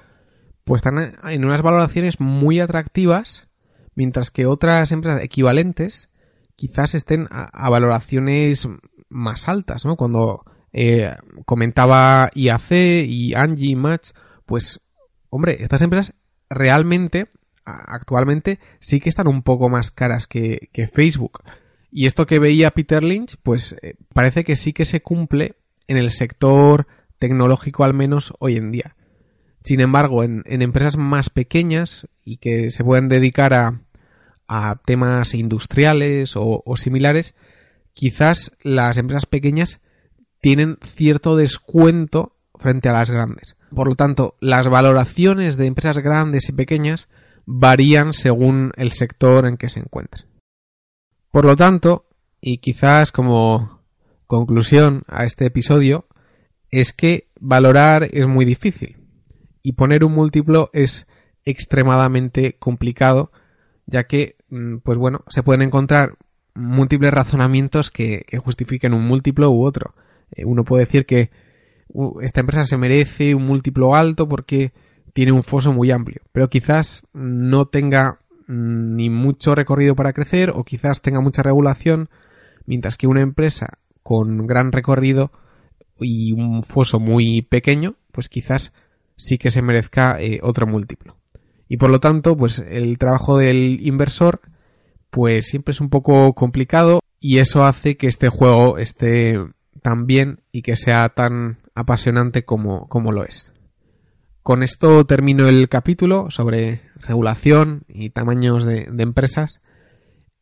pues 0.64 0.80
están 0.80 1.16
en 1.22 1.44
unas 1.44 1.60
valoraciones 1.60 2.18
muy 2.18 2.60
atractivas, 2.60 3.48
mientras 3.94 4.30
que 4.30 4.46
otras 4.46 4.90
empresas 4.92 5.22
equivalentes 5.22 6.08
quizás 6.56 6.94
estén 6.94 7.28
a, 7.30 7.68
valoraciones 7.70 8.66
más 9.08 9.48
altas, 9.48 9.84
¿no? 9.84 9.96
Cuando 9.96 10.44
eh, 10.72 11.14
comentaba 11.44 12.30
IAC 12.34 12.70
y 13.06 13.34
Angie 13.34 13.76
Match, 13.76 14.10
pues, 14.46 14.80
hombre, 15.30 15.62
estas 15.62 15.82
empresas 15.82 16.14
realmente 16.48 17.28
actualmente 17.64 18.58
sí 18.80 18.98
que 18.98 19.10
están 19.10 19.28
un 19.28 19.42
poco 19.42 19.68
más 19.68 19.90
caras 19.90 20.26
que, 20.26 20.70
Facebook. 20.92 21.42
Y 21.90 22.06
esto 22.06 22.26
que 22.26 22.38
veía 22.38 22.70
Peter 22.72 23.02
Lynch, 23.02 23.36
pues 23.42 23.76
eh, 23.82 23.94
parece 24.12 24.44
que 24.44 24.56
sí 24.56 24.72
que 24.72 24.84
se 24.84 25.00
cumple 25.00 25.56
en 25.86 25.96
el 25.96 26.10
sector 26.10 26.86
tecnológico 27.18 27.84
al 27.84 27.94
menos 27.94 28.32
hoy 28.38 28.56
en 28.56 28.70
día. 28.70 28.96
Sin 29.64 29.80
embargo, 29.80 30.22
en, 30.22 30.44
empresas 30.46 30.96
más 30.96 31.30
pequeñas 31.30 32.06
y 32.24 32.36
que 32.38 32.70
se 32.70 32.84
pueden 32.84 33.08
dedicar 33.08 33.54
a, 33.54 33.80
temas 34.86 35.34
industriales 35.34 36.32
o, 36.34 36.62
similares, 36.76 37.34
quizás 37.92 38.52
las 38.62 38.96
empresas 38.96 39.26
pequeñas 39.26 39.80
tienen 40.40 40.78
cierto 40.96 41.36
descuento 41.36 42.34
frente 42.54 42.88
a 42.88 42.94
las 42.94 43.10
grandes. 43.10 43.56
Por 43.74 43.88
lo 43.88 43.94
tanto, 43.94 44.36
las 44.40 44.68
valoraciones 44.68 45.58
de 45.58 45.66
empresas 45.66 45.98
grandes 45.98 46.48
y 46.48 46.52
pequeñas 46.52 47.08
varían 47.44 48.14
según 48.14 48.72
el 48.76 48.92
sector 48.92 49.46
en 49.46 49.58
que 49.58 49.68
se 49.68 49.80
encuentren. 49.80 50.24
Por 51.30 51.44
lo 51.44 51.56
tanto, 51.56 52.06
y 52.40 52.58
quizás 52.58 53.12
como 53.12 53.82
conclusión 54.26 55.02
a 55.08 55.24
este 55.24 55.46
episodio, 55.46 56.06
es 56.70 56.92
que 56.92 57.28
valorar 57.40 58.08
es 58.12 58.26
muy 58.26 58.44
difícil 58.44 58.96
y 59.62 59.72
poner 59.72 60.04
un 60.04 60.12
múltiplo 60.12 60.70
es 60.72 61.06
extremadamente 61.44 62.56
complicado, 62.58 63.32
ya 63.86 64.04
que, 64.04 64.36
mm, 64.50 64.78
pues 64.78 64.98
bueno, 64.98 65.24
se 65.28 65.42
pueden 65.42 65.62
encontrar 65.62 66.16
múltiples 66.54 67.12
razonamientos 67.12 67.90
que, 67.90 68.24
justifiquen 68.42 68.92
un 68.92 69.06
múltiplo 69.06 69.50
u 69.50 69.64
otro. 69.64 69.94
Eh, 70.32 70.44
uno 70.44 70.64
puede 70.64 70.84
decir 70.84 71.06
que 71.06 71.30
esta 72.20 72.40
empresa 72.40 72.64
se 72.64 72.76
merece 72.76 73.34
un 73.34 73.46
múltiplo 73.46 73.94
alto 73.94 74.28
porque 74.28 74.72
tiene 75.14 75.32
un 75.32 75.42
foso 75.42 75.72
muy 75.72 75.90
amplio, 75.90 76.20
pero 76.32 76.48
quizás 76.48 77.02
no 77.12 77.66
tenga 77.66 78.20
ni 78.48 79.10
mucho 79.10 79.54
recorrido 79.54 79.94
para 79.94 80.12
crecer 80.12 80.50
o 80.50 80.64
quizás 80.64 81.02
tenga 81.02 81.20
mucha 81.20 81.42
regulación, 81.42 82.08
mientras 82.66 82.96
que 82.96 83.06
una 83.06 83.20
empresa 83.20 83.78
con 84.02 84.46
gran 84.46 84.72
recorrido 84.72 85.30
y 86.00 86.32
un 86.32 86.62
foso 86.62 86.98
muy 86.98 87.42
pequeño, 87.42 87.96
pues 88.10 88.28
quizás 88.28 88.72
sí 89.16 89.38
que 89.38 89.50
se 89.50 89.62
merezca 89.62 90.20
eh, 90.20 90.40
otro 90.42 90.66
múltiplo. 90.66 91.16
Y 91.68 91.76
por 91.76 91.90
lo 91.90 92.00
tanto, 92.00 92.36
pues 92.36 92.58
el 92.58 92.98
trabajo 92.98 93.36
del 93.36 93.78
inversor 93.82 94.40
pues 95.10 95.46
siempre 95.46 95.72
es 95.72 95.80
un 95.80 95.90
poco 95.90 96.32
complicado 96.34 97.00
y 97.20 97.38
eso 97.38 97.64
hace 97.64 97.96
que 97.96 98.06
este 98.06 98.28
juego 98.28 98.78
esté 98.78 99.38
tan 99.82 100.06
bien 100.06 100.40
y 100.52 100.62
que 100.62 100.76
sea 100.76 101.08
tan 101.10 101.58
apasionante 101.74 102.44
como, 102.44 102.88
como 102.88 103.12
lo 103.12 103.24
es. 103.24 103.52
Con 104.48 104.62
esto 104.62 105.04
termino 105.04 105.46
el 105.46 105.68
capítulo 105.68 106.30
sobre 106.30 106.80
regulación 107.02 107.82
y 107.86 108.08
tamaños 108.08 108.64
de, 108.64 108.88
empresas. 108.96 109.60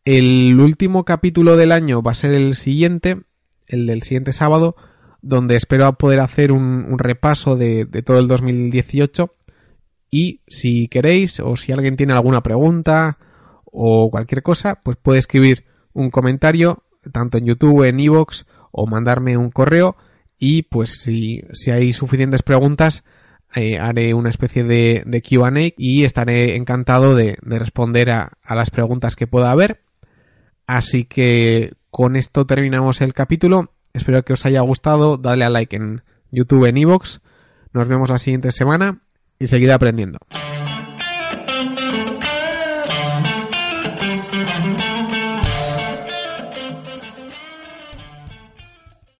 El 0.04 0.60
último 0.60 1.04
capítulo 1.04 1.56
del 1.56 1.72
año 1.72 2.02
va 2.02 2.12
a 2.12 2.14
ser 2.14 2.32
el 2.32 2.54
siguiente, 2.54 3.22
el 3.66 3.84
del 3.88 4.04
siguiente 4.04 4.32
sábado, 4.32 4.76
donde 5.22 5.56
espero 5.56 5.92
poder 5.94 6.20
hacer 6.20 6.52
un, 6.52 6.96
repaso 7.00 7.56
de, 7.56 7.84
todo 8.04 8.20
el 8.20 8.28
2018. 8.28 9.28
Y 10.08 10.42
si 10.46 10.86
queréis, 10.86 11.40
o 11.40 11.56
si 11.56 11.72
alguien 11.72 11.96
tiene 11.96 12.12
alguna 12.12 12.44
pregunta 12.44 13.18
o 13.64 14.08
cualquier 14.12 14.44
cosa, 14.44 14.82
pues 14.84 14.96
puede 15.02 15.18
escribir 15.18 15.64
un 15.94 16.10
comentario, 16.12 16.84
tanto 17.12 17.38
en 17.38 17.46
YouTube, 17.46 17.82
en 17.82 17.98
Evox, 17.98 18.46
o 18.70 18.86
mandarme 18.86 19.36
un 19.36 19.50
correo. 19.50 19.96
Y 20.38 20.62
pues 20.62 21.00
si, 21.00 21.42
si 21.52 21.72
hay 21.72 21.92
suficientes 21.92 22.42
preguntas, 22.42 23.02
eh, 23.56 23.78
haré 23.78 24.12
una 24.12 24.28
especie 24.28 24.64
de, 24.64 25.22
QA 25.22 25.50
y 25.78 26.04
estaré 26.04 26.56
encantado 26.56 27.14
de, 27.14 27.38
responder 27.40 28.10
a, 28.10 28.36
las 28.48 28.68
preguntas 28.68 29.16
que 29.16 29.26
pueda 29.26 29.50
haber. 29.50 29.80
Así 30.66 31.04
que 31.04 31.72
con 31.90 32.16
esto 32.16 32.46
terminamos 32.46 33.00
el 33.00 33.14
capítulo. 33.14 33.72
Espero 33.94 34.22
que 34.24 34.34
os 34.34 34.44
haya 34.44 34.60
gustado. 34.60 35.16
Dale 35.16 35.44
a 35.44 35.50
like 35.50 35.74
en 35.74 36.02
YouTube, 36.30 36.66
en 36.66 36.76
Evox. 36.76 37.20
Nos 37.72 37.88
vemos 37.88 38.10
la 38.10 38.18
siguiente 38.18 38.52
semana 38.52 39.00
y 39.38 39.46
seguid 39.46 39.70
aprendiendo. 39.70 40.18